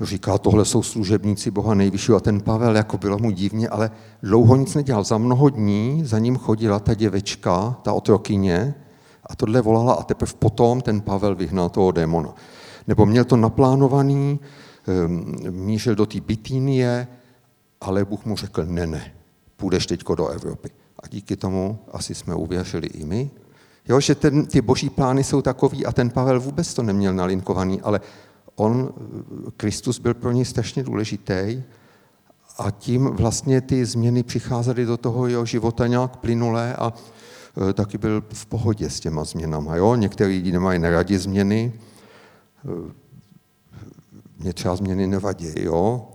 říká, 0.00 0.38
tohle 0.38 0.64
jsou 0.64 0.82
služebníci 0.82 1.50
Boha 1.50 1.74
nejvyššího. 1.74 2.16
A 2.16 2.20
ten 2.20 2.40
Pavel, 2.40 2.76
jako 2.76 2.98
bylo 2.98 3.18
mu 3.18 3.30
divně, 3.30 3.68
ale 3.68 3.90
dlouho 4.22 4.56
nic 4.56 4.74
nedělal. 4.74 5.04
Za 5.04 5.18
mnoho 5.18 5.48
dní 5.48 6.02
za 6.04 6.18
ním 6.18 6.36
chodila 6.36 6.78
ta 6.78 6.94
děvečka, 6.94 7.76
ta 7.82 7.92
otrokyně, 7.92 8.74
a 9.26 9.36
tohle 9.36 9.60
volala 9.60 9.94
a 9.94 10.02
teprve 10.02 10.32
potom 10.38 10.80
ten 10.80 11.00
Pavel 11.00 11.34
vyhnal 11.34 11.68
toho 11.68 11.92
démona. 11.92 12.34
Nebo 12.86 13.06
měl 13.06 13.24
to 13.24 13.36
naplánovaný, 13.36 14.40
ehm, 14.88 15.34
mířil 15.50 15.94
do 15.94 16.06
té 16.06 16.20
Bitínie, 16.20 17.06
ale 17.80 18.04
Bůh 18.04 18.24
mu 18.24 18.36
řekl, 18.36 18.64
ne, 18.66 18.86
ne, 18.86 19.12
půjdeš 19.56 19.86
teďko 19.86 20.14
do 20.14 20.28
Evropy. 20.28 20.70
A 21.02 21.08
díky 21.08 21.36
tomu 21.36 21.78
asi 21.92 22.14
jsme 22.14 22.34
uvěřili 22.34 22.86
i 22.86 23.04
my, 23.04 23.30
Jo, 23.88 24.00
že 24.00 24.14
ten, 24.14 24.46
ty 24.46 24.60
boží 24.60 24.90
plány 24.90 25.24
jsou 25.24 25.42
takový 25.42 25.86
a 25.86 25.92
ten 25.92 26.10
Pavel 26.10 26.40
vůbec 26.40 26.74
to 26.74 26.82
neměl 26.82 27.14
nalinkovaný, 27.14 27.80
ale 27.80 28.00
on, 28.62 28.92
Kristus 29.56 29.98
byl 29.98 30.14
pro 30.14 30.32
něj 30.32 30.44
strašně 30.44 30.82
důležitý 30.82 31.62
a 32.58 32.70
tím 32.70 33.04
vlastně 33.04 33.60
ty 33.60 33.84
změny 33.84 34.22
přicházely 34.22 34.84
do 34.84 34.96
toho 34.96 35.26
jeho 35.26 35.46
života 35.46 35.86
nějak 35.86 36.16
plynulé 36.16 36.76
a 36.76 36.92
e, 37.68 37.72
taky 37.72 37.98
byl 37.98 38.22
v 38.32 38.46
pohodě 38.46 38.90
s 38.90 39.00
těma 39.00 39.24
změnama. 39.24 39.76
Jo? 39.76 39.94
Někteří 39.94 40.32
lidi 40.32 40.52
nemají 40.52 40.78
neradi 40.78 41.18
změny, 41.18 41.72
e, 42.64 42.92
mě 44.38 44.52
třeba 44.52 44.76
změny 44.76 45.06
nevadí, 45.06 45.52
jo? 45.56 46.08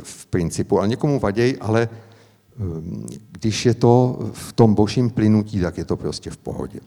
v 0.00 0.26
principu, 0.26 0.78
ale 0.78 0.88
někomu 0.88 1.20
vadějí, 1.20 1.56
ale 1.58 1.88
Ehm, 2.60 3.06
když 3.30 3.66
je 3.66 3.74
to 3.74 4.18
v 4.32 4.52
tom 4.52 4.74
božím 4.74 5.10
plynutí, 5.10 5.60
tak 5.60 5.78
je 5.78 5.84
to 5.84 5.96
prostě 5.96 6.30
v 6.30 6.36
pohodě. 6.36 6.80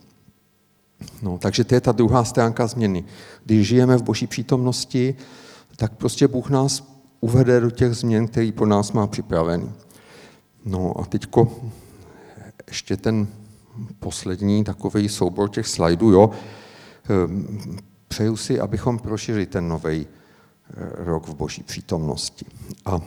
No, 1.22 1.38
takže 1.38 1.64
to 1.64 1.76
je 1.76 1.82
ta 1.82 1.92
druhá 1.92 2.24
stránka 2.24 2.68
změny. 2.68 3.04
Když 3.46 3.68
žijeme 3.68 3.98
v 3.98 4.04
boží 4.04 4.28
přítomnosti, 4.28 5.16
tak 5.76 5.96
prostě 5.96 6.28
Bůh 6.28 6.50
nás 6.50 6.84
uvede 7.20 7.60
do 7.60 7.72
těch 7.72 7.94
změn, 7.94 8.28
který 8.28 8.52
pro 8.52 8.66
nás 8.66 8.92
má 8.92 9.08
připravený. 9.08 9.72
No 10.66 11.00
a 11.00 11.06
teďko 11.06 11.60
ještě 12.68 12.98
ten 12.98 13.28
poslední 14.00 14.64
takový 14.64 15.10
soubor 15.10 15.50
těch 15.50 15.68
slajdů, 15.68 16.12
jo. 16.12 16.30
Ehm, 17.10 17.78
přeju 18.08 18.38
si, 18.38 18.60
abychom 18.60 19.00
prošili 19.00 19.46
ten 19.46 19.68
nový 19.68 20.08
eh, 20.08 20.74
rok 20.96 21.28
v 21.28 21.36
boží 21.36 21.64
přítomnosti. 21.64 22.46
A 22.86 23.02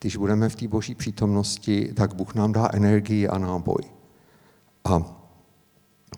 když 0.00 0.16
budeme 0.16 0.48
v 0.48 0.56
té 0.56 0.68
boží 0.68 0.94
přítomnosti, 0.94 1.92
tak 1.94 2.14
Bůh 2.14 2.34
nám 2.34 2.52
dá 2.52 2.70
energii 2.72 3.28
a 3.28 3.38
náboj. 3.38 3.82
A 4.84 5.21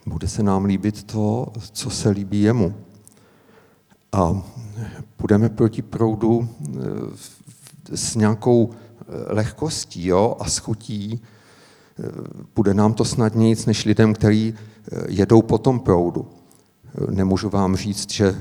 bude 0.06 0.28
se 0.28 0.42
nám 0.42 0.64
líbit 0.64 1.02
to, 1.02 1.52
co 1.72 1.90
se 1.90 2.10
líbí 2.10 2.42
jemu. 2.42 2.74
A 4.12 4.42
budeme 5.18 5.48
proti 5.48 5.82
proudu 5.82 6.48
eh, 6.48 6.80
s 7.94 8.14
nějakou 8.14 8.70
eh, 8.70 9.04
lehkostí 9.34 10.06
jo, 10.06 10.36
a 10.40 10.50
schutí. 10.50 11.20
Bude 12.54 12.74
nám 12.74 12.94
to 12.94 13.04
snadněji 13.04 13.56
než 13.66 13.84
lidem, 13.84 14.14
kteří 14.14 14.54
jedou 15.08 15.42
po 15.42 15.58
tom 15.58 15.80
proudu. 15.80 16.26
Nemůžu 17.10 17.50
vám 17.50 17.76
říct, 17.76 18.12
že 18.12 18.34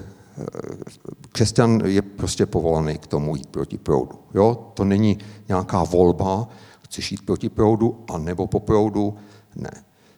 křesťan 1.31 1.81
je 1.85 2.01
prostě 2.01 2.45
povolaný 2.45 2.97
k 2.97 3.07
tomu 3.07 3.35
jít 3.35 3.47
proti 3.47 3.77
proudu. 3.77 4.19
Jo? 4.33 4.71
To 4.73 4.85
není 4.85 5.17
nějaká 5.47 5.83
volba, 5.83 6.47
chceš 6.81 7.11
jít 7.11 7.25
proti 7.25 7.49
proudu 7.49 8.03
a 8.07 8.17
nebo 8.17 8.47
po 8.47 8.59
proudu. 8.59 9.15
Ne. 9.55 9.71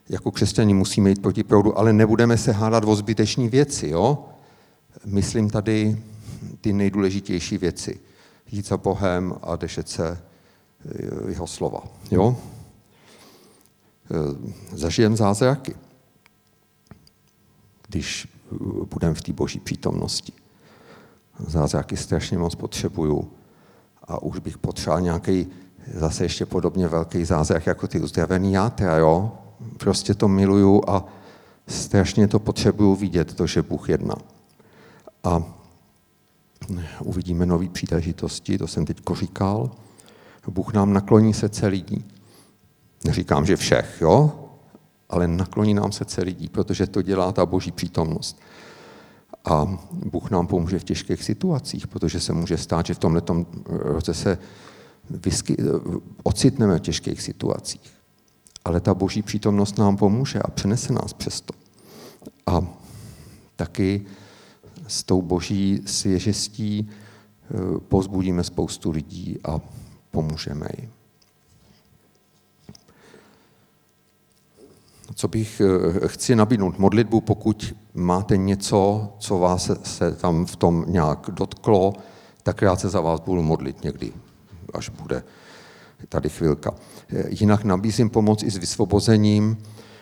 Jako 0.09 0.31
křesťani 0.31 0.73
musíme 0.73 1.09
jít 1.09 1.21
proti 1.21 1.43
proudu, 1.43 1.77
ale 1.77 1.93
nebudeme 1.93 2.37
se 2.37 2.51
hádat 2.51 2.83
o 2.83 2.95
zbytečné 2.95 3.49
věci. 3.49 3.89
Jo? 3.89 4.25
Myslím 5.05 5.49
tady 5.49 6.03
ty 6.61 6.73
nejdůležitější 6.73 7.57
věci. 7.57 7.99
Jít 8.51 8.67
za 8.67 8.77
Bohem 8.77 9.35
a 9.41 9.55
držet 9.55 9.89
se 9.89 10.17
eh, 10.85 11.29
jeho 11.29 11.47
slova. 11.47 11.83
Jo? 12.11 12.37
Eh, 14.11 14.77
zažijem 14.77 15.15
zázraky, 15.15 15.75
když 17.87 18.27
budeme 18.93 19.13
v 19.13 19.21
té 19.21 19.33
boží 19.33 19.59
přítomnosti. 19.59 20.33
Zázraky 21.47 21.97
strašně 21.97 22.37
moc 22.37 22.55
potřebuju 22.55 23.31
a 24.03 24.21
už 24.21 24.39
bych 24.39 24.57
potřeboval 24.57 25.01
nějaký 25.01 25.47
zase 25.93 26.25
ještě 26.25 26.45
podobně 26.45 26.87
velký 26.87 27.25
zázrak 27.25 27.65
jako 27.65 27.87
ty 27.87 28.01
uzdravený 28.01 28.53
játra, 28.53 28.97
jo? 28.97 29.37
Prostě 29.77 30.13
to 30.13 30.27
miluju 30.27 30.81
a 30.87 31.05
strašně 31.67 32.27
to 32.27 32.39
potřebuju 32.39 32.95
vidět, 32.95 33.33
to, 33.33 33.47
že 33.47 33.61
Bůh 33.61 33.89
jedná. 33.89 34.15
A 35.23 35.43
uvidíme 37.03 37.45
nové 37.45 37.69
příležitosti, 37.69 38.57
to 38.57 38.67
jsem 38.67 38.85
teď 38.85 39.01
říkal. 39.13 39.71
Bůh 40.47 40.73
nám 40.73 40.93
nakloní 40.93 41.33
srdce 41.33 41.67
lidí. 41.67 42.05
Neříkám, 43.05 43.45
že 43.45 43.55
všech, 43.55 43.97
jo? 44.01 44.45
ale 45.09 45.27
nakloní 45.27 45.73
nám 45.73 45.91
srdce 45.91 46.21
lidí, 46.21 46.49
protože 46.49 46.87
to 46.87 47.01
dělá 47.01 47.31
ta 47.31 47.45
boží 47.45 47.71
přítomnost. 47.71 48.39
A 49.45 49.79
Bůh 49.91 50.31
nám 50.31 50.47
pomůže 50.47 50.79
v 50.79 50.83
těžkých 50.83 51.23
situacích, 51.23 51.87
protože 51.87 52.19
se 52.19 52.33
může 52.33 52.57
stát, 52.57 52.85
že 52.85 52.93
v 52.93 52.99
tomto 52.99 53.45
roce 53.65 54.13
se 54.13 54.37
vysky, 55.09 55.57
ocitneme 56.23 56.77
v 56.77 56.81
těžkých 56.81 57.21
situacích. 57.21 57.94
Ale 58.65 58.79
ta 58.79 58.93
boží 58.93 59.21
přítomnost 59.21 59.77
nám 59.77 59.97
pomůže 59.97 60.39
a 60.39 60.51
přenese 60.51 60.93
nás 60.93 61.13
přesto. 61.13 61.53
A 62.47 62.61
taky 63.55 64.05
s 64.87 65.03
tou 65.03 65.21
boží 65.21 65.81
svěžestí 65.85 66.89
eh, 66.89 67.79
pozbudíme 67.79 68.43
spoustu 68.43 68.91
lidí 68.91 69.39
a 69.43 69.59
pomůžeme 70.11 70.67
jim. 70.79 70.91
co 75.15 75.27
bych 75.27 75.61
eh, 75.61 76.07
chci 76.07 76.35
nabídnout 76.35 76.79
modlitbu, 76.79 77.21
pokud 77.21 77.75
máte 77.93 78.37
něco, 78.37 79.09
co 79.19 79.39
vás 79.39 79.71
se 79.83 80.11
tam 80.11 80.45
v 80.45 80.55
tom 80.55 80.85
nějak 80.87 81.29
dotklo, 81.31 81.93
tak 82.43 82.61
já 82.61 82.75
se 82.75 82.89
za 82.89 83.01
vás 83.01 83.19
budu 83.19 83.43
modlit 83.43 83.83
někdy, 83.83 84.13
až 84.73 84.89
bude 84.89 85.23
tady 86.09 86.29
chvilka. 86.29 86.73
Eh, 87.09 87.23
jinak 87.29 87.63
nabízím 87.63 88.09
pomoc 88.09 88.43
i 88.43 88.51
s 88.51 88.57
vysvobozením. 88.57 89.57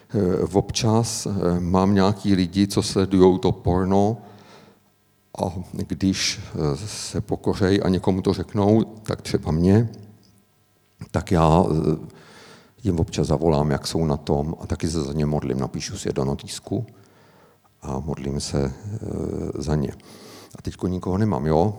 Eh, 0.09 0.43
občas 0.53 1.27
mám 1.59 1.93
nějaký 1.93 2.35
lidi, 2.35 2.67
co 2.67 2.83
sledují 2.83 3.39
to 3.39 3.51
porno 3.51 4.17
a 5.43 5.43
když 5.87 6.39
se 6.85 7.21
pokořejí 7.21 7.81
a 7.81 7.89
někomu 7.89 8.21
to 8.21 8.33
řeknou, 8.33 8.83
tak 8.83 9.21
třeba 9.21 9.51
mě, 9.51 9.89
tak 11.11 11.31
já 11.31 11.63
jim 12.83 12.99
občas 12.99 13.27
zavolám, 13.27 13.71
jak 13.71 13.87
jsou 13.87 14.05
na 14.05 14.17
tom 14.17 14.55
a 14.59 14.67
taky 14.67 14.87
se 14.87 15.01
za 15.01 15.13
ně 15.13 15.25
modlím, 15.25 15.59
napíšu 15.59 15.97
si 15.97 16.09
je 16.09 16.13
do 16.13 16.25
notýsku 16.25 16.85
a 17.81 17.99
modlím 17.99 18.39
se 18.39 18.73
za 19.57 19.75
ně. 19.75 19.91
A 20.57 20.61
teď 20.61 20.75
nikoho 20.87 21.17
nemám, 21.17 21.45
jo? 21.45 21.77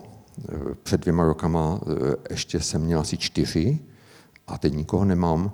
Před 0.82 1.00
dvěma 1.00 1.24
rokama 1.24 1.80
ještě 2.30 2.60
jsem 2.60 2.82
měl 2.82 3.00
asi 3.00 3.16
čtyři 3.16 3.78
a 4.46 4.58
teď 4.58 4.74
nikoho 4.74 5.04
nemám. 5.04 5.52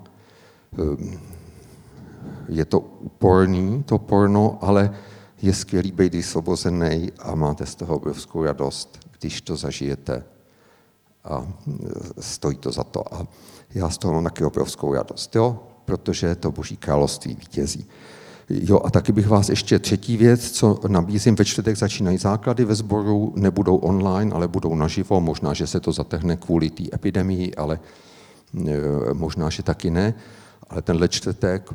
Je 2.49 2.65
to 2.65 2.81
úporný, 2.81 3.83
to 3.83 3.99
porno, 3.99 4.59
ale 4.61 4.95
je 5.43 5.55
skvělý 5.55 5.93
být 5.93 6.15
vysvobozený 6.15 7.13
a 7.19 7.35
máte 7.35 7.67
z 7.67 7.75
toho 7.75 7.97
obrovskou 7.97 8.45
radost, 8.45 8.99
když 9.19 9.41
to 9.41 9.57
zažijete 9.57 10.25
a 11.25 11.47
stojí 12.21 12.57
to 12.57 12.73
za 12.73 12.85
to. 12.85 13.15
A 13.15 13.27
já 13.75 13.91
z 13.91 13.99
toho 13.99 14.15
mám 14.15 14.25
taky 14.25 14.45
obrovskou 14.45 14.95
radost, 14.95 15.37
jo? 15.37 15.59
protože 15.85 16.35
to 16.35 16.51
Boží 16.51 16.77
království 16.77 17.35
vítězí. 17.35 17.87
Jo, 18.51 18.81
a 18.85 18.91
taky 18.91 19.13
bych 19.13 19.29
vás 19.29 19.49
ještě 19.49 19.79
třetí 19.79 20.17
věc, 20.17 20.51
co 20.51 20.81
nabízím, 20.89 21.35
ve 21.35 21.45
čtvrtek 21.45 21.77
začínají 21.77 22.19
základy 22.19 22.65
ve 22.65 22.75
sboru, 22.75 23.33
nebudou 23.37 23.77
online, 23.77 24.33
ale 24.35 24.49
budou 24.49 24.75
naživo, 24.75 25.21
možná, 25.21 25.55
že 25.55 25.67
se 25.67 25.81
to 25.81 25.93
zatehne 25.93 26.37
kvůli 26.37 26.71
té 26.71 26.85
epidemii, 26.95 27.55
ale 27.55 27.75
e, 27.75 27.79
možná, 29.13 29.51
že 29.51 29.63
taky 29.63 29.91
ne. 29.91 30.15
Ale 30.69 30.83
tenhle 30.83 31.09
čtvrtek, 31.09 31.71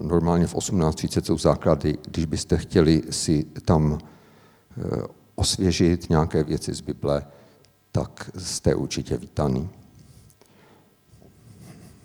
normálně 0.00 0.46
v 0.46 0.54
18.30 0.54 1.22
jsou 1.22 1.38
základy, 1.38 1.98
když 2.08 2.24
byste 2.24 2.58
chtěli 2.58 3.02
si 3.10 3.44
tam 3.44 3.98
osvěžit 5.34 6.10
nějaké 6.10 6.44
věci 6.44 6.74
z 6.74 6.80
Bible, 6.80 7.26
tak 7.92 8.30
jste 8.38 8.74
určitě 8.74 9.16
vítaný. 9.16 9.68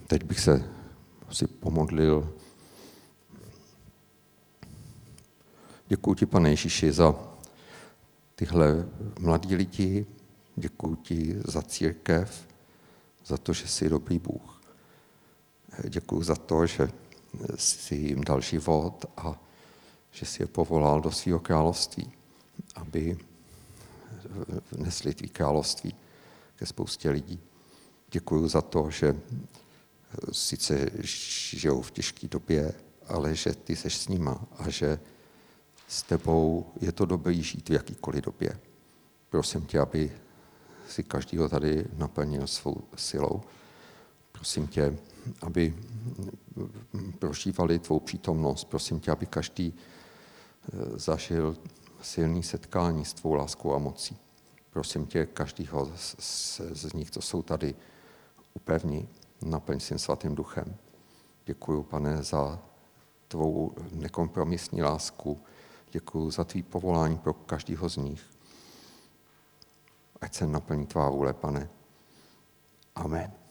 Teď 0.08 0.24
bych 0.24 0.40
se 0.40 0.70
si 1.32 1.48
pomodlil. 1.48 2.34
Děkuji 5.88 6.14
ti, 6.14 6.26
pane 6.26 6.50
Ježíši, 6.50 6.92
za 6.92 7.16
tyhle 8.36 8.86
mladí 9.20 9.56
lidi, 9.56 10.06
děkuji 10.56 10.96
ti 10.96 11.36
za 11.46 11.62
církev, 11.62 12.47
za 13.28 13.38
to, 13.38 13.54
že 13.54 13.68
jsi 13.68 13.90
dobrý 13.90 14.20
Bůh. 14.20 14.62
Děkuji 15.90 16.24
za 16.24 16.36
to, 16.36 16.66
že 16.66 16.90
jsi 17.56 17.96
jim 17.96 18.24
dal 18.24 18.42
život 18.42 19.06
a 19.18 19.42
že 20.12 20.26
jsi 20.26 20.44
je 20.44 20.48
povolal 20.48 21.02
do 21.02 21.12
svého 21.12 21.40
království, 21.40 22.12
aby 22.76 23.18
nesli 24.78 25.14
tvý 25.14 25.30
království 25.30 25.96
ke 26.56 26.66
spoustě 26.66 27.10
lidí. 27.10 27.40
Děkuji 28.12 28.48
za 28.48 28.62
to, 28.62 28.90
že 28.90 29.16
sice 30.32 30.90
žijou 31.02 31.82
v 31.82 31.92
těžké 31.92 32.28
době, 32.28 32.74
ale 33.08 33.36
že 33.36 33.54
ty 33.54 33.76
seš 33.76 33.98
s 33.98 34.08
nima 34.08 34.48
a 34.58 34.70
že 34.70 35.00
s 35.88 36.04
tebou 36.04 36.66
je 36.82 36.92
to 36.92 37.06
dobrý 37.06 37.44
žít 37.44 37.70
v 37.70 37.74
jakýkoliv 37.74 38.24
době. 38.24 38.60
Prosím 39.30 39.66
tě, 39.66 39.80
aby 39.80 40.12
si 40.88 41.04
každýho 41.04 41.50
tady 41.50 41.86
naplnil 41.98 42.48
svou 42.48 42.84
silou. 42.96 43.42
Prosím 44.32 44.68
tě, 44.68 44.98
aby 45.42 45.76
prožívali 47.20 47.80
tvou 47.80 48.00
přítomnost. 48.00 48.64
Prosím 48.64 49.00
tě, 49.00 49.12
aby 49.12 49.26
každý 49.26 49.74
eh, 49.74 51.00
zažil 51.00 51.58
silný 52.02 52.44
setkání 52.44 53.06
s 53.06 53.14
tvou 53.14 53.34
láskou 53.34 53.74
a 53.74 53.78
mocí. 53.78 54.18
Prosím 54.70 55.06
tě, 55.06 55.26
každýho 55.26 55.92
z, 55.96 56.62
z 56.72 56.94
nich, 56.94 57.12
co 57.12 57.22
jsou 57.22 57.42
tady, 57.42 57.76
upevni, 58.54 59.08
naplň 59.42 59.80
svým 59.80 60.00
svatým 60.00 60.36
duchem. 60.36 60.76
Děkuji, 61.46 61.84
pane, 61.84 62.24
za 62.24 62.60
tvou 63.28 63.76
nekompromisní 63.92 64.82
lásku. 64.82 65.42
Děkuji 65.92 66.32
za 66.32 66.44
tvý 66.44 66.64
povolání 66.64 67.18
pro 67.18 67.34
každého 67.34 67.90
z 67.90 67.98
nich. 67.98 68.37
Ať 70.22 70.34
se 70.34 70.48
naplní 70.48 70.86
tvá 70.86 71.10
vůle, 71.10 71.34
pane. 71.34 71.70
Amen. 72.96 73.47